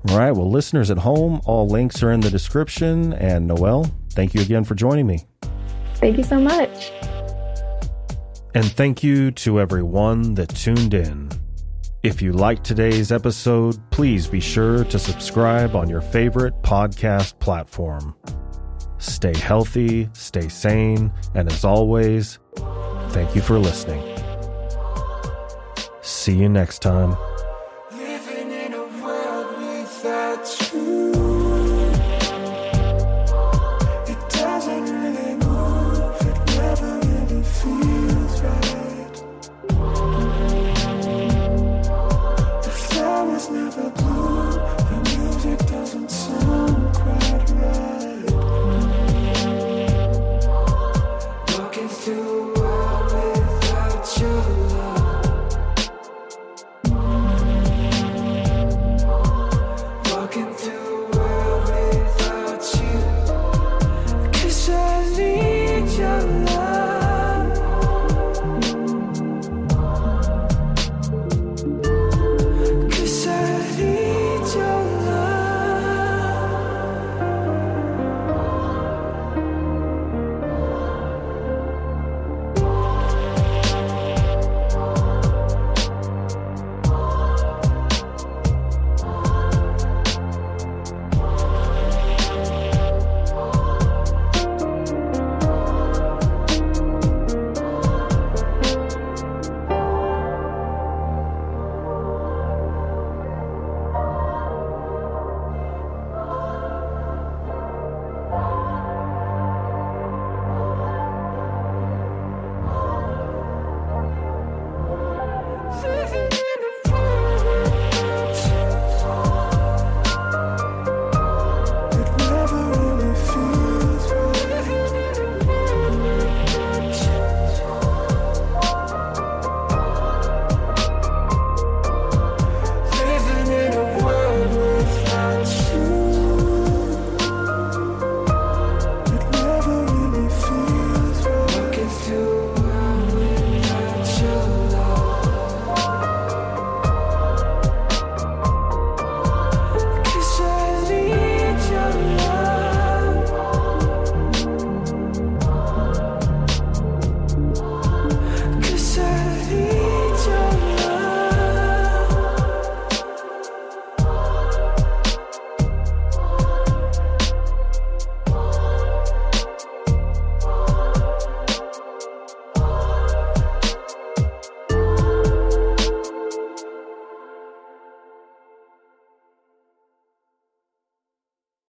[0.08, 0.32] All right.
[0.32, 3.12] Well, listeners at home, all links are in the description.
[3.12, 5.26] And Noelle, thank you again for joining me.
[5.94, 6.90] Thank you so much.
[8.52, 11.30] And thank you to everyone that tuned in.
[12.02, 18.14] If you liked today's episode, please be sure to subscribe on your favorite podcast platform.
[18.96, 22.38] Stay healthy, stay sane, and as always,
[23.10, 24.02] thank you for listening.
[26.00, 27.18] See you next time.